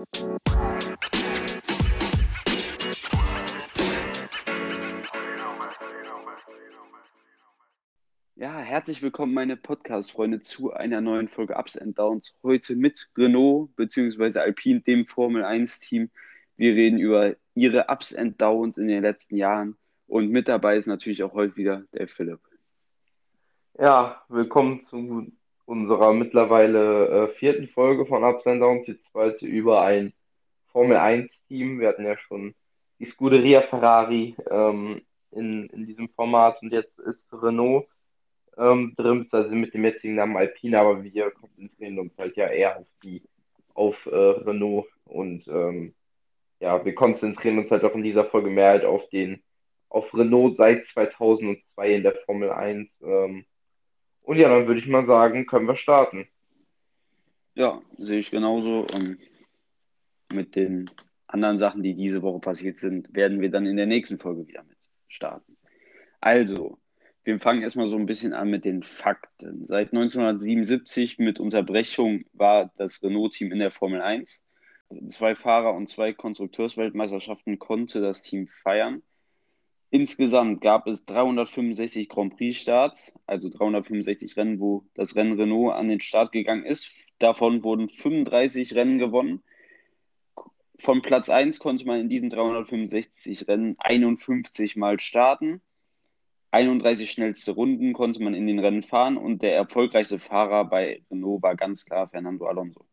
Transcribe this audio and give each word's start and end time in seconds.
Ja, 0.00 0.06
herzlich 8.60 9.02
willkommen, 9.02 9.34
meine 9.34 9.58
Podcast-Freunde, 9.58 10.40
zu 10.40 10.72
einer 10.72 11.02
neuen 11.02 11.28
Folge 11.28 11.56
Ups 11.58 11.76
and 11.76 11.98
Downs. 11.98 12.34
Heute 12.42 12.76
mit 12.76 13.10
Renault 13.18 13.76
bzw. 13.76 14.38
Alpine, 14.38 14.80
dem 14.80 15.04
Formel 15.04 15.44
1-Team. 15.44 16.10
Wir 16.56 16.72
reden 16.72 16.98
über 16.98 17.36
ihre 17.54 17.88
Ups 17.88 18.14
and 18.14 18.40
Downs 18.40 18.78
in 18.78 18.88
den 18.88 19.02
letzten 19.02 19.36
Jahren. 19.36 19.76
Und 20.06 20.30
mit 20.30 20.48
dabei 20.48 20.76
ist 20.76 20.86
natürlich 20.86 21.22
auch 21.22 21.34
heute 21.34 21.56
wieder 21.56 21.84
der 21.92 22.08
Philipp. 22.08 22.40
Ja, 23.78 24.24
willkommen 24.30 24.80
zu 24.80 25.30
unserer 25.70 26.12
mittlerweile 26.12 27.06
äh, 27.06 27.28
vierten 27.38 27.68
Folge 27.68 28.04
von 28.04 28.24
Ups 28.24 28.44
and 28.44 28.60
Downs. 28.60 28.86
Die 28.86 28.98
zweite 28.98 29.46
über 29.46 29.82
ein 29.82 30.12
Formel 30.72 30.96
1-Team. 30.96 31.78
Wir 31.78 31.88
hatten 31.88 32.04
ja 32.04 32.16
schon 32.16 32.54
die 32.98 33.04
Scuderia 33.04 33.62
Ferrari 33.62 34.34
ähm, 34.50 35.02
in, 35.30 35.68
in 35.68 35.86
diesem 35.86 36.08
Format 36.08 36.60
und 36.60 36.72
jetzt 36.72 36.98
ist 36.98 37.32
Renault 37.32 37.86
ähm, 38.58 38.94
drin, 38.96 39.28
also 39.30 39.54
mit 39.54 39.72
dem 39.72 39.84
jetzigen 39.84 40.16
Namen 40.16 40.36
Alpine, 40.36 40.80
aber 40.80 41.04
wir 41.04 41.30
konzentrieren 41.30 42.00
uns 42.00 42.18
halt 42.18 42.36
ja 42.36 42.48
eher 42.48 42.78
auf 42.78 42.88
die, 43.04 43.22
auf 43.72 43.94
äh, 44.06 44.16
Renault 44.16 44.88
und 45.04 45.46
ähm, 45.46 45.94
ja, 46.58 46.84
wir 46.84 46.94
konzentrieren 46.96 47.58
uns 47.58 47.70
halt 47.70 47.84
auch 47.84 47.94
in 47.94 48.02
dieser 48.02 48.24
Folge 48.24 48.50
mehr 48.50 48.70
halt 48.70 48.84
auf 48.84 49.08
den, 49.10 49.40
auf 49.88 50.12
Renault 50.14 50.56
seit 50.56 50.84
2002 50.84 51.94
in 51.94 52.02
der 52.02 52.16
Formel 52.26 52.50
1. 52.50 53.00
Ähm, 53.02 53.44
und 54.22 54.36
ja, 54.36 54.48
dann 54.48 54.66
würde 54.66 54.80
ich 54.80 54.86
mal 54.86 55.06
sagen, 55.06 55.46
können 55.46 55.66
wir 55.66 55.76
starten. 55.76 56.28
Ja, 57.54 57.80
sehe 57.98 58.18
ich 58.18 58.30
genauso. 58.30 58.86
Und 58.94 59.18
mit 60.32 60.56
den 60.56 60.90
anderen 61.26 61.58
Sachen, 61.58 61.82
die 61.82 61.94
diese 61.94 62.22
Woche 62.22 62.40
passiert 62.40 62.78
sind, 62.78 63.14
werden 63.14 63.40
wir 63.40 63.50
dann 63.50 63.66
in 63.66 63.76
der 63.76 63.86
nächsten 63.86 64.18
Folge 64.18 64.46
wieder 64.46 64.62
mit 64.62 64.76
starten. 65.08 65.56
Also, 66.20 66.78
wir 67.24 67.38
fangen 67.38 67.62
erstmal 67.62 67.88
so 67.88 67.96
ein 67.96 68.06
bisschen 68.06 68.32
an 68.32 68.50
mit 68.50 68.64
den 68.64 68.82
Fakten. 68.82 69.64
Seit 69.64 69.92
1977 69.92 71.18
mit 71.18 71.38
Unterbrechung 71.38 72.24
war 72.32 72.72
das 72.76 73.02
Renault-Team 73.02 73.52
in 73.52 73.58
der 73.58 73.70
Formel 73.70 74.00
1. 74.00 74.44
Zwei 75.08 75.34
Fahrer 75.34 75.74
und 75.74 75.88
zwei 75.88 76.12
Konstrukteursweltmeisterschaften 76.12 77.58
konnte 77.58 78.00
das 78.00 78.22
Team 78.22 78.48
feiern. 78.48 79.02
Insgesamt 79.92 80.60
gab 80.60 80.86
es 80.86 81.04
365 81.04 82.08
Grand 82.08 82.36
Prix-Starts, 82.36 83.12
also 83.26 83.48
365 83.48 84.36
Rennen, 84.36 84.60
wo 84.60 84.84
das 84.94 85.16
Rennen 85.16 85.38
Renault 85.38 85.74
an 85.74 85.88
den 85.88 86.00
Start 86.00 86.30
gegangen 86.30 86.64
ist. 86.64 87.12
Davon 87.18 87.64
wurden 87.64 87.88
35 87.88 88.74
Rennen 88.76 88.98
gewonnen. 88.98 89.42
Von 90.78 91.02
Platz 91.02 91.28
1 91.28 91.58
konnte 91.58 91.86
man 91.86 92.00
in 92.00 92.08
diesen 92.08 92.30
365 92.30 93.48
Rennen 93.48 93.74
51 93.80 94.76
Mal 94.76 95.00
starten. 95.00 95.60
31 96.52 97.10
schnellste 97.10 97.52
Runden 97.52 97.92
konnte 97.92 98.22
man 98.22 98.34
in 98.34 98.46
den 98.46 98.60
Rennen 98.60 98.82
fahren 98.82 99.16
und 99.16 99.42
der 99.42 99.54
erfolgreichste 99.56 100.18
Fahrer 100.18 100.64
bei 100.64 101.02
Renault 101.10 101.42
war 101.42 101.56
ganz 101.56 101.84
klar 101.84 102.06
Fernando 102.06 102.46
Alonso. 102.46 102.86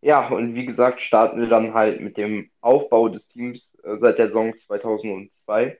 Ja, 0.00 0.28
und 0.28 0.54
wie 0.54 0.64
gesagt, 0.66 1.00
starten 1.00 1.40
wir 1.40 1.48
dann 1.48 1.74
halt 1.74 2.00
mit 2.00 2.16
dem 2.16 2.50
Aufbau 2.60 3.08
des 3.08 3.26
Teams 3.28 3.70
äh, 3.82 3.96
seit 3.98 4.18
der 4.18 4.28
Saison 4.28 4.56
2002. 4.56 5.78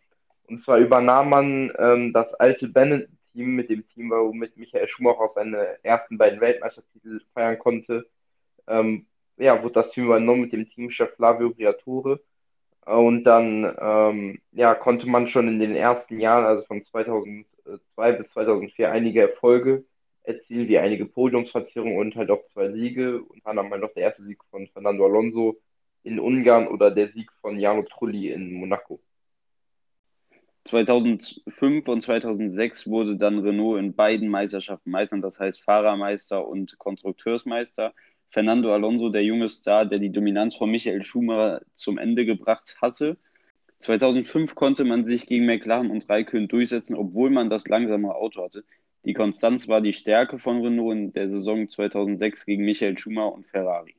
Und 0.48 0.58
zwar 0.64 0.78
übernahm 0.78 1.28
man 1.30 1.72
ähm, 1.78 2.12
das 2.12 2.34
alte 2.34 2.68
Benetton-Team 2.68 3.54
mit 3.54 3.70
dem 3.70 3.86
Team, 3.88 4.10
womit 4.10 4.56
Michael 4.56 4.88
Schumacher 4.88 5.28
seine 5.34 5.78
ersten 5.84 6.18
beiden 6.18 6.40
Weltmeistertitel 6.40 7.20
feiern 7.32 7.58
konnte. 7.58 8.06
Ähm, 8.66 9.06
ja, 9.36 9.62
wurde 9.62 9.74
das 9.74 9.90
Team 9.92 10.06
übernommen 10.06 10.42
mit 10.42 10.52
dem 10.52 10.68
Teamchef 10.68 11.14
Flavio 11.14 11.50
Briatore. 11.50 12.20
Und 12.86 13.24
dann 13.24 13.76
ähm, 13.80 14.40
ja, 14.52 14.74
konnte 14.74 15.06
man 15.08 15.28
schon 15.28 15.48
in 15.48 15.58
den 15.60 15.76
ersten 15.76 16.20
Jahren, 16.20 16.44
also 16.44 16.64
von 16.64 16.82
2002 16.82 18.12
bis 18.12 18.28
2004, 18.30 18.90
einige 18.90 19.22
Erfolge 19.22 19.84
erzielen, 20.28 20.68
wie 20.68 20.78
einige 20.78 21.06
Podiumsplatzierungen 21.06 21.98
und 21.98 22.14
halt 22.16 22.30
auch 22.30 22.42
zwei 22.42 22.70
Siege. 22.70 23.22
Und 23.22 23.44
dann 23.44 23.58
haben 23.58 23.70
wir 23.70 23.78
noch 23.78 23.92
der 23.94 24.04
erste 24.04 24.22
Sieg 24.24 24.38
von 24.50 24.68
Fernando 24.68 25.06
Alonso 25.06 25.58
in 26.02 26.20
Ungarn 26.20 26.68
oder 26.68 26.90
der 26.90 27.08
Sieg 27.08 27.32
von 27.40 27.58
Jarno 27.58 27.82
Trulli 27.82 28.30
in 28.30 28.52
Monaco. 28.52 29.00
2005 30.64 31.88
und 31.88 32.02
2006 32.02 32.86
wurde 32.86 33.16
dann 33.16 33.38
Renault 33.38 33.78
in 33.78 33.94
beiden 33.94 34.28
Meisterschaften 34.28 34.90
Meister, 34.90 35.18
das 35.18 35.40
heißt 35.40 35.62
Fahrermeister 35.62 36.46
und 36.46 36.78
Konstrukteursmeister. 36.78 37.94
Fernando 38.28 38.74
Alonso, 38.74 39.08
der 39.08 39.24
junge 39.24 39.48
Star, 39.48 39.86
der 39.86 39.98
die 39.98 40.12
Dominanz 40.12 40.54
von 40.54 40.70
Michael 40.70 41.02
Schumacher 41.02 41.62
zum 41.74 41.96
Ende 41.96 42.26
gebracht 42.26 42.76
hatte. 42.82 43.16
2005 43.80 44.54
konnte 44.54 44.84
man 44.84 45.06
sich 45.06 45.26
gegen 45.26 45.46
McLaren 45.46 45.90
und 45.90 46.08
Raikön 46.10 46.48
durchsetzen, 46.48 46.96
obwohl 46.96 47.30
man 47.30 47.48
das 47.48 47.66
langsame 47.68 48.14
Auto 48.14 48.42
hatte. 48.42 48.64
Die 49.04 49.14
Konstanz 49.14 49.68
war 49.68 49.80
die 49.80 49.92
Stärke 49.92 50.38
von 50.38 50.60
Renault 50.60 50.92
in 50.92 51.12
der 51.12 51.30
Saison 51.30 51.68
2006 51.68 52.44
gegen 52.44 52.64
Michael 52.64 52.98
Schumacher 52.98 53.32
und 53.32 53.46
Ferrari. 53.46 53.94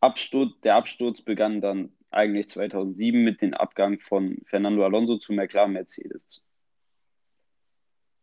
Absturz, 0.00 0.60
der 0.60 0.76
Absturz 0.76 1.22
begann 1.22 1.60
dann 1.60 1.92
eigentlich 2.10 2.48
2007 2.48 3.24
mit 3.24 3.42
dem 3.42 3.54
Abgang 3.54 3.98
von 3.98 4.38
Fernando 4.44 4.84
Alonso 4.84 5.16
zu 5.18 5.32
McLaren 5.32 5.72
Mercedes. 5.72 6.42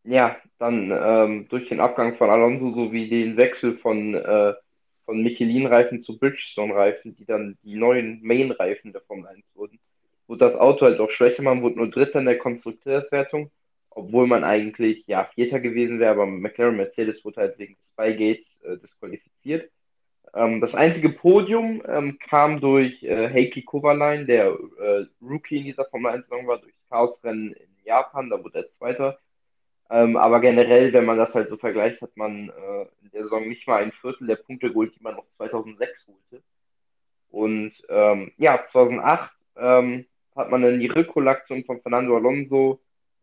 Ja, 0.03 0.37
dann 0.57 0.91
ähm, 0.91 1.47
durch 1.49 1.69
den 1.69 1.79
Abgang 1.79 2.17
von 2.17 2.29
Alonso 2.29 2.71
sowie 2.71 3.07
den 3.07 3.37
Wechsel 3.37 3.77
von, 3.77 4.15
äh, 4.15 4.53
von 5.05 5.21
Michelin-Reifen 5.21 6.01
zu 6.01 6.17
Bridgestone-Reifen, 6.17 7.15
die 7.15 7.25
dann 7.25 7.57
die 7.63 7.75
neuen 7.75 8.21
Main-Reifen 8.23 8.93
der 8.93 9.01
Formel 9.01 9.27
1 9.27 9.43
wurden, 9.53 9.79
wurde 10.27 10.45
das 10.45 10.55
Auto 10.55 10.85
halt 10.85 10.99
auch 10.99 11.11
schwächer. 11.11 11.43
Man 11.43 11.61
wurde 11.61 11.77
nur 11.77 11.89
Dritter 11.89 12.19
in 12.19 12.25
der 12.25 12.39
Konstrukteurswertung, 12.39 13.51
obwohl 13.91 14.27
man 14.27 14.43
eigentlich 14.43 15.05
ja 15.07 15.25
Vierter 15.35 15.59
gewesen 15.59 15.99
wäre, 15.99 16.11
aber 16.11 16.25
McLaren 16.25 16.77
Mercedes 16.77 17.23
wurde 17.23 17.41
halt 17.41 17.59
wegen 17.59 17.77
Spygates 17.93 18.45
äh, 18.63 18.77
disqualifiziert. 18.77 19.69
Ähm, 20.33 20.61
das 20.61 20.73
einzige 20.73 21.09
Podium 21.09 21.83
ähm, 21.87 22.17
kam 22.19 22.61
durch 22.61 23.03
äh, 23.03 23.29
Heikki 23.29 23.63
Kovalainen, 23.63 24.27
der 24.27 24.45
äh, 24.79 25.05
Rookie 25.21 25.57
in 25.57 25.65
dieser 25.65 25.85
Formel 25.85 26.13
1-Saison 26.13 26.47
war, 26.47 26.59
durch 26.59 26.73
Chaosrennen 26.89 27.51
in 27.53 27.69
Japan, 27.83 28.29
da 28.29 28.41
wurde 28.41 28.59
er 28.59 28.69
Zweiter. 28.69 29.19
Ähm, 29.89 30.15
aber 30.15 30.39
generell, 30.39 30.93
wenn 30.93 31.03
man 31.03 31.17
das 31.17 31.33
halt 31.33 31.47
so 31.49 31.57
vergleicht, 31.57 32.01
hat 32.01 32.15
man 32.15 32.49
äh, 32.49 32.81
in 33.03 33.11
der 33.13 33.23
Saison 33.23 33.47
nicht 33.47 33.67
mal 33.67 33.83
ein 33.83 33.91
Viertel 33.91 34.25
der 34.25 34.37
Punkte 34.37 34.69
geholt, 34.69 34.93
die 34.97 35.03
man 35.03 35.15
noch 35.15 35.25
2006 35.35 36.07
holte. 36.07 36.43
Und 37.29 37.73
ähm, 37.89 38.31
ja, 38.37 38.63
2008 38.63 39.31
ähm, 39.57 40.05
hat 40.35 40.49
man 40.49 40.61
dann 40.61 40.79
die 40.79 40.87
Rückholaktion 40.87 41.65
von 41.65 41.81
Fernando 41.81 42.15
Alonso 42.15 42.79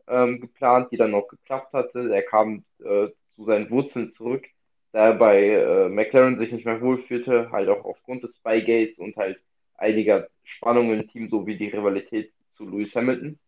ähm, 0.09 0.41
geplant, 0.41 0.91
die 0.91 0.97
dann 0.97 1.13
auch 1.13 1.27
geklappt 1.27 1.73
hatte. 1.73 2.13
Er 2.13 2.23
kam 2.23 2.63
äh, 2.79 3.07
zu 3.35 3.45
seinen 3.45 3.69
Wurzeln 3.69 4.09
zurück, 4.09 4.45
da 4.91 5.07
er 5.07 5.13
bei 5.13 5.49
äh, 5.49 5.89
McLaren 5.89 6.37
sich 6.37 6.51
nicht 6.51 6.65
mehr 6.65 6.81
wohlfühlte, 6.81 7.51
halt 7.51 7.69
auch 7.69 7.85
aufgrund 7.85 8.23
des 8.23 8.35
Spygates 8.35 8.97
und 8.97 9.15
halt 9.15 9.39
einiger 9.77 10.27
Spannungen 10.43 11.01
im 11.01 11.07
Team 11.07 11.29
sowie 11.29 11.57
die 11.57 11.69
Rivalität 11.69 12.33
zu 12.55 12.65
Lewis 12.65 12.93
Hamilton. 12.95 13.39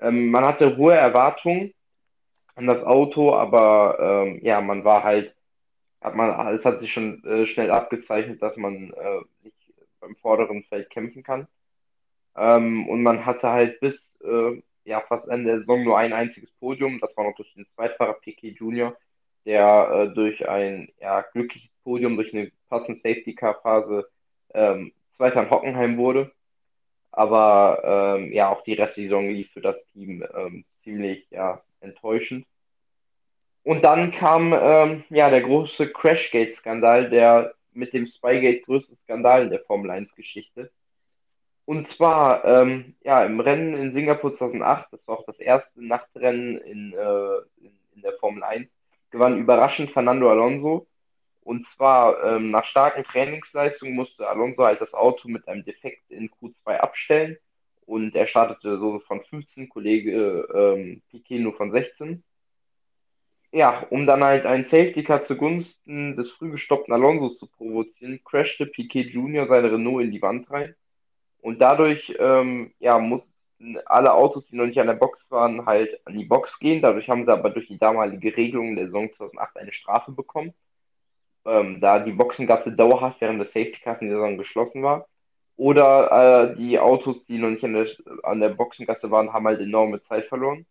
Ähm, 0.00 0.30
man 0.30 0.44
hatte 0.44 0.76
hohe 0.76 0.94
Erwartungen 0.94 1.74
an 2.54 2.66
das 2.66 2.82
Auto, 2.82 3.34
aber 3.34 4.24
ähm, 4.26 4.40
ja, 4.42 4.60
man 4.60 4.84
war 4.84 5.04
halt, 5.04 5.34
hat 6.00 6.14
man, 6.14 6.54
es 6.54 6.64
hat 6.64 6.78
sich 6.78 6.92
schon 6.92 7.22
äh, 7.24 7.44
schnell 7.44 7.70
abgezeichnet, 7.70 8.40
dass 8.40 8.56
man 8.56 8.92
äh, 8.92 9.20
nicht 9.42 9.56
beim 10.00 10.16
vorderen 10.16 10.62
Feld 10.64 10.88
kämpfen 10.90 11.22
kann. 11.22 11.46
Ähm, 12.36 12.88
und 12.88 13.02
man 13.02 13.26
hatte 13.26 13.50
halt 13.50 13.80
bis 13.80 14.10
äh, 14.22 14.62
ja, 14.90 15.00
fast 15.00 15.28
Ende 15.28 15.50
der 15.50 15.58
Saison 15.60 15.84
nur 15.84 15.96
ein 15.96 16.12
einziges 16.12 16.50
Podium. 16.52 16.98
Das 17.00 17.16
war 17.16 17.24
noch 17.24 17.36
durch 17.36 17.54
den 17.54 17.66
Zweitfahrer 17.74 18.14
Piquet 18.14 18.58
Junior, 18.58 18.96
der 19.46 19.90
äh, 20.10 20.14
durch 20.14 20.46
ein 20.48 20.92
ja, 21.00 21.22
glückliches 21.32 21.70
Podium, 21.84 22.16
durch 22.16 22.34
eine 22.34 22.50
passende 22.68 22.96
Safety 22.96 23.34
Car 23.34 23.60
Phase 23.62 24.08
ähm, 24.52 24.92
Zweiter 25.16 25.42
in 25.44 25.50
Hockenheim 25.50 25.96
wurde. 25.96 26.32
Aber 27.12 28.16
ähm, 28.18 28.32
ja, 28.32 28.50
auch 28.50 28.62
die 28.64 28.74
Restsaison 28.74 29.30
lief 29.30 29.50
für 29.52 29.60
das 29.60 29.82
Team 29.92 30.24
ähm, 30.36 30.64
ziemlich 30.82 31.26
ja, 31.30 31.62
enttäuschend. 31.80 32.46
Und 33.62 33.84
dann 33.84 34.10
kam 34.10 34.52
ähm, 34.52 35.04
ja 35.10 35.30
der 35.30 35.42
große 35.42 35.92
Crashgate-Skandal, 35.92 37.10
der 37.10 37.54
mit 37.72 37.92
dem 37.92 38.06
Spygate 38.06 38.62
größte 38.62 38.96
Skandal 38.96 39.44
in 39.44 39.50
der 39.50 39.60
Formel 39.60 39.90
1-Geschichte. 39.90 40.70
Und 41.70 41.86
zwar 41.86 42.44
ähm, 42.44 42.96
ja 43.04 43.24
im 43.24 43.38
Rennen 43.38 43.74
in 43.74 43.92
Singapur 43.92 44.36
2008, 44.36 44.88
das 44.90 45.06
war 45.06 45.20
auch 45.20 45.24
das 45.24 45.38
erste 45.38 45.86
Nachtrennen 45.86 46.58
in, 46.58 46.92
äh, 46.94 47.36
in, 47.64 47.70
in, 47.94 48.02
der 48.02 48.14
Formel 48.14 48.42
1, 48.42 48.68
gewann 49.12 49.38
überraschend 49.38 49.92
Fernando 49.92 50.28
Alonso. 50.28 50.88
Und 51.42 51.64
zwar 51.68 52.24
ähm, 52.24 52.50
nach 52.50 52.64
starken 52.64 53.04
Trainingsleistungen 53.04 53.94
musste 53.94 54.28
Alonso 54.28 54.64
halt 54.64 54.80
das 54.80 54.94
Auto 54.94 55.28
mit 55.28 55.46
einem 55.46 55.64
Defekt 55.64 56.10
in 56.10 56.28
Q2 56.28 56.76
abstellen. 56.78 57.36
Und 57.86 58.16
er 58.16 58.26
startete 58.26 58.76
so 58.80 58.98
von 59.06 59.22
15, 59.22 59.68
Kollege 59.68 60.48
ähm, 60.52 61.02
Piquet 61.08 61.38
nur 61.38 61.54
von 61.54 61.70
16. 61.70 62.24
ja, 63.52 63.86
um 63.90 64.06
dann 64.06 64.24
halt 64.24 64.44
einen 64.44 64.64
Safety 64.64 65.04
Car 65.04 65.22
zugunsten 65.22 66.16
des 66.16 66.32
früh 66.32 66.50
gestoppten 66.50 66.92
Alonsos 66.92 67.38
zu 67.38 67.46
provozieren, 67.46 68.24
crashte 68.24 68.66
Piquet 68.66 69.12
Jr. 69.12 69.46
seine 69.46 69.70
Renault 69.70 70.02
in 70.02 70.10
die 70.10 70.20
Wand 70.20 70.50
rein. 70.50 70.74
Und 71.42 71.60
dadurch 71.60 72.14
ähm, 72.18 72.72
ja, 72.78 72.98
mussten 72.98 73.30
alle 73.86 74.12
Autos, 74.14 74.46
die 74.46 74.56
noch 74.56 74.66
nicht 74.66 74.80
an 74.80 74.86
der 74.86 74.94
Box 74.94 75.24
waren, 75.30 75.66
halt 75.66 76.00
an 76.06 76.14
die 76.14 76.24
Box 76.24 76.58
gehen. 76.58 76.82
Dadurch 76.82 77.08
haben 77.08 77.24
sie 77.24 77.32
aber 77.32 77.50
durch 77.50 77.68
die 77.68 77.78
damalige 77.78 78.36
Regelung 78.36 78.76
der 78.76 78.86
Saison 78.86 79.10
2008 79.12 79.56
eine 79.56 79.72
Strafe 79.72 80.12
bekommen, 80.12 80.54
ähm, 81.44 81.80
da 81.80 81.98
die 81.98 82.12
Boxengasse 82.12 82.72
dauerhaft 82.72 83.20
während 83.20 83.40
des 83.40 83.48
Safety 83.48 83.80
Cars 83.82 84.00
in 84.00 84.08
der 84.08 84.16
Saison 84.16 84.38
geschlossen 84.38 84.82
war. 84.82 85.06
Oder 85.56 86.52
äh, 86.52 86.56
die 86.56 86.78
Autos, 86.78 87.24
die 87.26 87.38
noch 87.38 87.50
nicht 87.50 87.64
an 87.64 87.74
der, 87.74 87.86
an 88.22 88.40
der 88.40 88.48
Boxengasse 88.50 89.10
waren, 89.10 89.32
haben 89.32 89.46
halt 89.46 89.60
enorme 89.60 90.00
Zeit 90.00 90.26
verloren. 90.26 90.64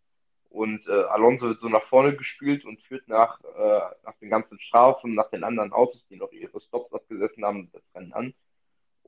Und 0.49 0.87
äh, 0.87 1.03
Alonso 1.03 1.47
wird 1.47 1.59
so 1.59 1.69
nach 1.69 1.83
vorne 1.83 2.15
gespült 2.15 2.65
und 2.65 2.81
führt 2.81 3.07
nach, 3.07 3.39
äh, 3.41 3.81
nach 4.03 4.15
den 4.19 4.31
ganzen 4.31 4.59
Strafen, 4.59 5.13
nach 5.13 5.29
den 5.29 5.43
anderen 5.43 5.73
Autos, 5.73 6.03
die 6.09 6.15
noch 6.15 6.31
ihre 6.31 6.59
Stops 6.59 6.91
abgesessen 6.91 7.45
haben, 7.45 7.69
das 7.71 7.83
Rennen 7.93 8.13
an. 8.13 8.33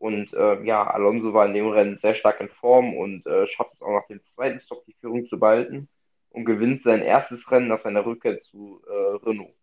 Und 0.02 0.34
äh, 0.34 0.64
ja, 0.64 0.84
Alonso 0.84 1.32
war 1.32 1.46
in 1.46 1.54
dem 1.54 1.68
Rennen 1.68 1.96
sehr 1.98 2.16
stark 2.16 2.42
in 2.42 2.50
Form 2.50 2.96
und 2.96 3.24
äh, 3.28 3.46
schafft 3.46 3.76
es 3.76 3.84
auch 3.84 3.94
nach 3.94 4.08
dem 4.08 4.20
zweiten 4.24 4.58
Stop 4.58 4.84
die 4.88 4.96
Führung 5.00 5.28
zu 5.28 5.38
behalten 5.38 5.90
und 6.32 6.46
gewinnt 6.46 6.82
sein 6.82 7.04
erstes 7.04 7.52
Rennen 7.52 7.68
nach 7.68 7.84
seiner 7.84 8.04
Rückkehr 8.04 8.40
zu 8.40 8.82
äh, 8.90 9.24
Renault. 9.24 9.54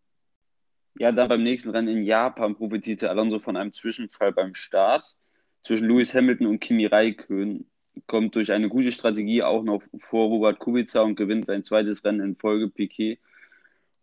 Ja, 0.96 1.10
dann 1.10 1.28
beim 1.28 1.42
nächsten 1.42 1.70
Rennen 1.70 1.88
in 1.88 2.04
Japan 2.04 2.54
profitierte 2.54 3.10
Alonso 3.10 3.40
von 3.40 3.56
einem 3.56 3.72
Zwischenfall 3.72 4.32
beim 4.32 4.54
Start 4.54 5.16
zwischen 5.62 5.88
Lewis 5.88 6.14
Hamilton 6.14 6.46
und 6.46 6.60
Kimi 6.60 6.86
Räikkönen 6.86 7.68
kommt 8.06 8.36
durch 8.36 8.52
eine 8.52 8.68
gute 8.68 8.92
Strategie 8.92 9.42
auch 9.42 9.64
noch 9.64 9.82
vor 9.96 10.28
Robert 10.28 10.60
Kubica 10.60 11.00
und 11.00 11.16
gewinnt 11.16 11.46
sein 11.46 11.64
zweites 11.64 12.04
Rennen 12.04 12.20
in 12.20 12.36
Folge. 12.36 12.68
Piquet 12.68 13.18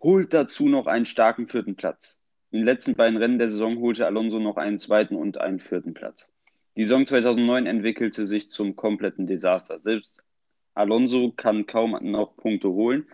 holt 0.02 0.34
dazu 0.34 0.68
noch 0.68 0.88
einen 0.88 1.06
starken 1.06 1.48
vierten 1.48 1.78
Platz. 1.78 2.20
In 2.56 2.62
den 2.62 2.68
letzten 2.68 2.96
beiden 2.96 3.18
Rennen 3.18 3.38
der 3.38 3.50
Saison 3.50 3.82
holte 3.82 4.06
Alonso 4.06 4.40
noch 4.40 4.56
einen 4.56 4.80
zweiten 4.80 5.18
und 5.18 5.42
einen 5.42 5.60
vierten 5.60 5.94
Platz. 5.94 6.32
Die 6.78 6.84
Saison 6.84 7.06
2009 7.06 7.66
entwickelte 7.66 8.26
sich 8.26 8.50
zum 8.50 8.78
kompletten 8.78 9.28
Desaster. 9.28 9.78
Selbst 9.78 10.24
Alonso 10.74 11.34
kann 11.36 11.66
kaum 11.66 11.98
noch 12.04 12.38
Punkte 12.38 12.70
holen 12.70 13.08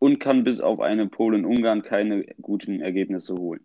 und 0.00 0.18
kann 0.18 0.44
bis 0.44 0.60
auf 0.60 0.80
eine 0.80 1.06
Pole 1.06 1.38
in 1.38 1.46
Ungarn 1.46 1.82
keine 1.82 2.26
guten 2.42 2.82
Ergebnisse 2.82 3.34
holen. 3.34 3.64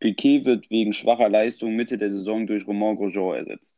Piquet 0.00 0.46
wird 0.46 0.70
wegen 0.70 0.94
schwacher 0.94 1.28
Leistung 1.28 1.76
Mitte 1.76 1.98
der 1.98 2.10
Saison 2.10 2.46
durch 2.46 2.66
Romain 2.66 2.96
Grosjean 2.96 3.36
ersetzt. 3.36 3.76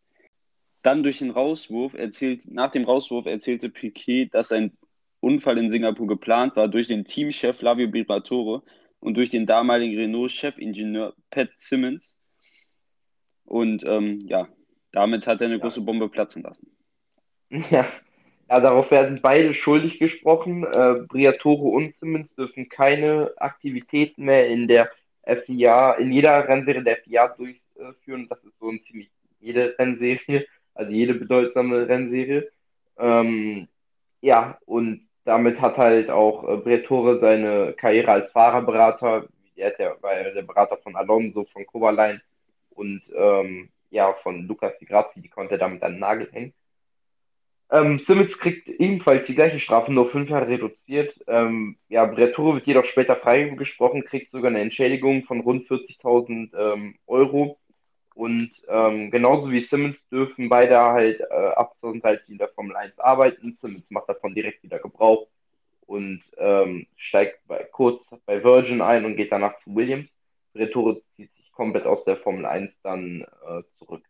Dann 0.82 1.02
durch 1.02 1.18
den 1.18 1.30
Rauswurf 1.30 1.94
erzählt, 1.94 2.52
nach 2.52 2.70
dem 2.70 2.84
Rauswurf 2.84 3.26
erzählte 3.26 3.68
Piquet, 3.68 4.28
dass 4.32 4.52
ein 4.52 4.70
Unfall 5.18 5.58
in 5.58 5.70
Singapur 5.70 6.06
geplant 6.06 6.54
war 6.54 6.68
durch 6.68 6.86
den 6.86 7.04
Teamchef 7.04 7.58
Flavio 7.58 7.88
Briatore 7.88 8.62
und 9.00 9.16
durch 9.16 9.30
den 9.30 9.46
damaligen 9.46 9.96
Renault-Chefingenieur 9.96 11.14
Pat 11.30 11.50
Simmons. 11.56 12.16
Und 13.44 13.84
ähm, 13.84 14.18
ja, 14.24 14.48
damit 14.92 15.26
hat 15.26 15.40
er 15.40 15.46
eine 15.46 15.56
ja. 15.56 15.60
große 15.60 15.80
Bombe 15.80 16.08
platzen 16.08 16.42
lassen. 16.42 16.70
Ja. 17.70 17.90
ja, 18.50 18.60
darauf 18.60 18.90
werden 18.90 19.20
beide 19.22 19.54
schuldig 19.54 19.98
gesprochen. 19.98 20.64
Äh, 20.64 21.04
Briatore 21.08 21.68
und 21.68 21.94
Simmons 21.94 22.34
dürfen 22.34 22.68
keine 22.68 23.32
Aktivitäten 23.38 24.24
mehr 24.26 24.48
in 24.48 24.68
der 24.68 24.90
FIA, 25.24 25.92
in 25.94 26.12
jeder 26.12 26.46
Rennserie 26.46 26.82
der 26.82 26.98
FIA 26.98 27.28
durchführen. 27.28 28.26
Das 28.28 28.44
ist 28.44 28.58
so 28.58 28.68
ein 28.68 28.80
ziemlich 28.80 29.10
jede 29.40 29.78
Rennserie 29.78 30.44
also 30.78 30.92
jede 30.92 31.14
bedeutsame 31.14 31.88
Rennserie. 31.88 32.50
Ähm, 32.98 33.68
ja, 34.20 34.58
und 34.64 35.07
damit 35.28 35.60
hat 35.60 35.76
halt 35.76 36.08
auch 36.08 36.48
äh, 36.48 36.56
Bretore 36.56 37.20
seine 37.20 37.74
Karriere 37.74 38.12
als 38.12 38.30
Fahrerberater, 38.30 39.26
er 39.56 39.70
der, 39.72 40.02
war 40.02 40.14
der 40.14 40.42
Berater 40.42 40.78
von 40.78 40.96
Alonso, 40.96 41.44
von 41.52 41.66
Kovalainen 41.66 42.22
und 42.70 43.02
ähm, 43.14 43.68
ja, 43.90 44.14
von 44.14 44.46
Lukas 44.46 44.78
Di 44.78 44.86
Grassi, 44.86 45.20
die 45.20 45.28
konnte 45.28 45.56
er 45.56 45.58
damit 45.58 45.82
an 45.82 45.92
den 45.92 46.00
Nagel 46.00 46.28
hängen. 46.32 46.54
Ähm, 47.70 47.98
Simmons 47.98 48.38
kriegt 48.38 48.68
ebenfalls 48.68 49.26
die 49.26 49.34
gleiche 49.34 49.58
Strafe, 49.58 49.92
nur 49.92 50.10
fünf 50.10 50.30
Jahre 50.30 50.48
reduziert. 50.48 51.14
Ähm, 51.26 51.76
ja, 51.90 52.06
Bretore 52.06 52.54
wird 52.54 52.66
jedoch 52.66 52.86
später 52.86 53.14
freigesprochen, 53.14 54.06
kriegt 54.06 54.30
sogar 54.30 54.50
eine 54.50 54.60
Entschädigung 54.60 55.24
von 55.24 55.40
rund 55.40 55.68
40.000 55.68 56.56
ähm, 56.58 56.94
Euro 57.06 57.58
und 58.18 58.50
ähm, 58.66 59.12
genauso 59.12 59.48
wie 59.52 59.60
Simmons 59.60 60.04
dürfen 60.08 60.48
beide 60.48 60.76
halt 60.76 61.20
äh, 61.20 61.50
ab 61.54 61.76
2013 61.78 62.32
in 62.32 62.38
der 62.38 62.48
Formel 62.48 62.74
1 62.74 62.98
arbeiten. 62.98 63.52
Simmons 63.52 63.88
macht 63.90 64.08
davon 64.08 64.34
direkt 64.34 64.60
wieder 64.64 64.80
Gebrauch 64.80 65.28
und 65.86 66.24
ähm, 66.36 66.88
steigt 66.96 67.46
bei, 67.46 67.62
kurz 67.70 68.04
bei 68.26 68.42
Virgin 68.42 68.80
ein 68.80 69.04
und 69.04 69.14
geht 69.14 69.30
danach 69.30 69.54
zu 69.62 69.72
Williams. 69.72 70.08
Retore 70.52 71.00
zieht 71.14 71.32
sich 71.36 71.52
komplett 71.52 71.86
aus 71.86 72.02
der 72.06 72.16
Formel 72.16 72.44
1 72.44 72.74
dann 72.82 73.22
äh, 73.22 73.62
zurück. 73.78 74.02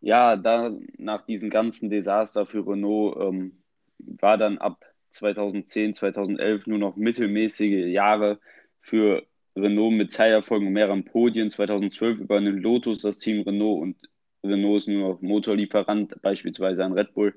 Ja, 0.00 0.36
da 0.36 0.70
nach 0.96 1.26
diesem 1.26 1.50
ganzen 1.50 1.90
Desaster 1.90 2.46
für 2.46 2.64
Renault 2.64 3.16
ähm, 3.20 3.64
war 3.98 4.38
dann 4.38 4.58
ab 4.58 4.84
2010, 5.10 5.94
2011 5.94 6.68
nur 6.68 6.78
noch 6.78 6.94
mittelmäßige 6.94 7.88
Jahre 7.88 8.38
für 8.80 9.26
Renault 9.56 9.94
mit 9.94 10.12
Zeilerfolgen 10.12 10.68
und 10.68 10.74
mehreren 10.74 11.04
Podien. 11.04 11.50
2012 11.50 12.20
übernimmt 12.20 12.62
Lotus 12.62 13.00
das 13.00 13.18
Team 13.18 13.42
Renault 13.42 13.82
und 13.82 13.96
Renault 14.44 14.78
ist 14.78 14.88
nur 14.88 15.08
noch 15.08 15.22
Motorlieferant, 15.22 16.20
beispielsweise 16.22 16.84
an 16.84 16.92
Red 16.92 17.14
Bull. 17.14 17.34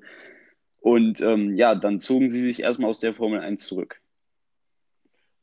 Und 0.80 1.20
ähm, 1.20 1.56
ja, 1.56 1.74
dann 1.74 2.00
zogen 2.00 2.30
sie 2.30 2.40
sich 2.40 2.60
erstmal 2.60 2.90
aus 2.90 3.00
der 3.00 3.14
Formel 3.14 3.40
1 3.40 3.66
zurück. 3.66 4.00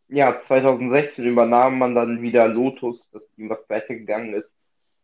Ja, 0.09 0.39
2016 0.39 1.25
übernahm 1.25 1.77
man 1.77 1.94
dann 1.94 2.21
wieder 2.21 2.47
Lotus, 2.47 3.07
das 3.12 3.27
Team, 3.35 3.50
was 3.50 3.69
weitergegangen 3.69 4.33
ist. 4.33 4.51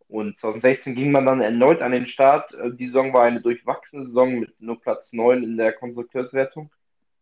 Und 0.07 0.37
2016 0.37 0.95
ging 0.95 1.11
man 1.11 1.25
dann 1.25 1.41
erneut 1.41 1.81
an 1.81 1.91
den 1.91 2.05
Start. 2.05 2.53
Äh, 2.53 2.71
die 2.73 2.87
Saison 2.87 3.13
war 3.13 3.23
eine 3.23 3.41
durchwachsene 3.41 4.05
Saison 4.05 4.39
mit 4.39 4.59
nur 4.61 4.79
Platz 4.79 5.11
9 5.11 5.43
in 5.43 5.57
der 5.57 5.73
Konstrukteurswertung. 5.73 6.71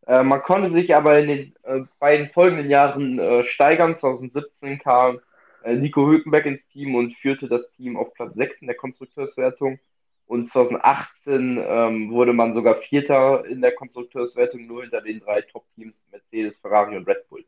Äh, 0.07 0.24
man 0.24 0.42
konnte 0.42 0.69
sich 0.69 0.95
aber 0.95 1.19
in 1.19 1.27
den 1.27 1.53
äh, 1.63 1.81
beiden 2.00 2.30
folgenden 2.30 2.69
Jahren 2.69 3.19
äh, 3.19 3.44
steigern. 3.44 3.95
2017 3.95 4.80
kam 4.80 5.19
äh, 5.63 5.75
Nico 5.75 6.07
Hülkenberg 6.07 6.45
ins 6.45 6.65
Team 6.68 6.95
und 6.95 7.15
führte 7.15 7.48
das 7.48 7.69
Team 7.71 7.98
auf 7.98 8.13
Platz 8.13 8.33
6 8.33 8.62
in 8.62 8.68
der 8.68 8.77
Konstrukteurswertung. 8.77 9.80
Und 10.25 10.48
2018 10.48 11.62
ähm, 11.62 12.12
wurde 12.12 12.31
man 12.31 12.53
sogar 12.53 12.75
Vierter 12.83 13.45
in 13.45 13.62
der 13.62 13.74
Konstrukteurswertung, 13.74 14.65
nur 14.65 14.83
hinter 14.83 15.01
den 15.01 15.19
drei 15.19 15.42
Top-Teams 15.42 16.01
Mercedes, 16.09 16.57
Ferrari 16.57 16.95
und 16.95 17.06
Red 17.07 17.27
Bull. 17.27 17.44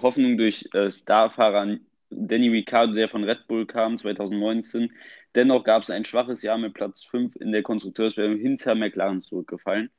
Hoffnung 0.00 0.38
durch 0.38 0.66
äh, 0.72 0.90
Starfahrer 0.90 1.76
Danny 2.10 2.48
Ricciardo, 2.48 2.94
der 2.94 3.08
von 3.08 3.24
Red 3.24 3.46
Bull 3.48 3.66
kam 3.66 3.98
2019. 3.98 4.92
Dennoch 5.34 5.64
gab 5.64 5.82
es 5.82 5.90
ein 5.90 6.04
schwaches 6.04 6.42
Jahr 6.42 6.56
mit 6.56 6.72
Platz 6.72 7.04
5 7.04 7.36
in 7.36 7.52
der 7.52 7.62
Konstrukteurswertung 7.62 8.38
hinter 8.38 8.74
McLaren 8.74 9.20
zurückgefallen. 9.20 9.90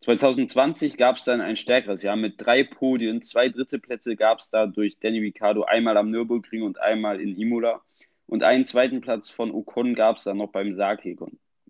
2020 0.00 0.96
gab 0.96 1.16
es 1.16 1.24
dann 1.24 1.40
ein 1.40 1.56
stärkeres 1.56 2.02
Jahr 2.02 2.16
mit 2.16 2.34
drei 2.38 2.64
Podien. 2.64 3.22
Zwei 3.22 3.48
dritte 3.48 3.78
Plätze 3.78 4.16
gab 4.16 4.38
es 4.38 4.50
da 4.50 4.66
durch 4.66 4.98
Danny 4.98 5.18
Ricciardo, 5.18 5.64
einmal 5.64 5.96
am 5.96 6.10
Nürburgring 6.10 6.62
und 6.62 6.80
einmal 6.80 7.20
in 7.20 7.36
Imola. 7.36 7.82
Und 8.26 8.42
einen 8.42 8.64
zweiten 8.64 9.00
Platz 9.00 9.30
von 9.30 9.50
Ocon 9.50 9.94
gab 9.94 10.18
es 10.18 10.24
dann 10.24 10.36
noch 10.36 10.52
beim 10.52 10.72
Sake 10.72 11.16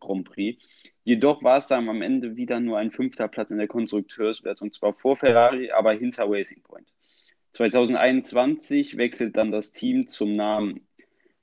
Grand 0.01 0.29
Prix. 0.29 0.63
Jedoch 1.05 1.43
war 1.43 1.59
es 1.59 1.69
dann 1.69 1.89
am 1.89 2.03
Ende 2.03 2.37
wieder 2.37 2.61
nur 2.61 2.79
ein 2.79 2.91
fünfter 2.91 3.29
Platz 3.29 3.51
in 3.51 3.59
der 3.59 3.69
Konstrukteurswertung, 3.69 4.73
zwar 4.73 4.93
vor 4.93 5.17
Ferrari, 5.17 5.71
aber 5.71 5.93
hinter 5.93 6.25
Racing 6.29 6.63
Point. 6.63 6.93
2021 7.53 8.97
wechselt 8.97 9.37
dann 9.37 9.51
das 9.51 9.73
Team 9.73 10.07
zum 10.07 10.37
Namen 10.37 10.87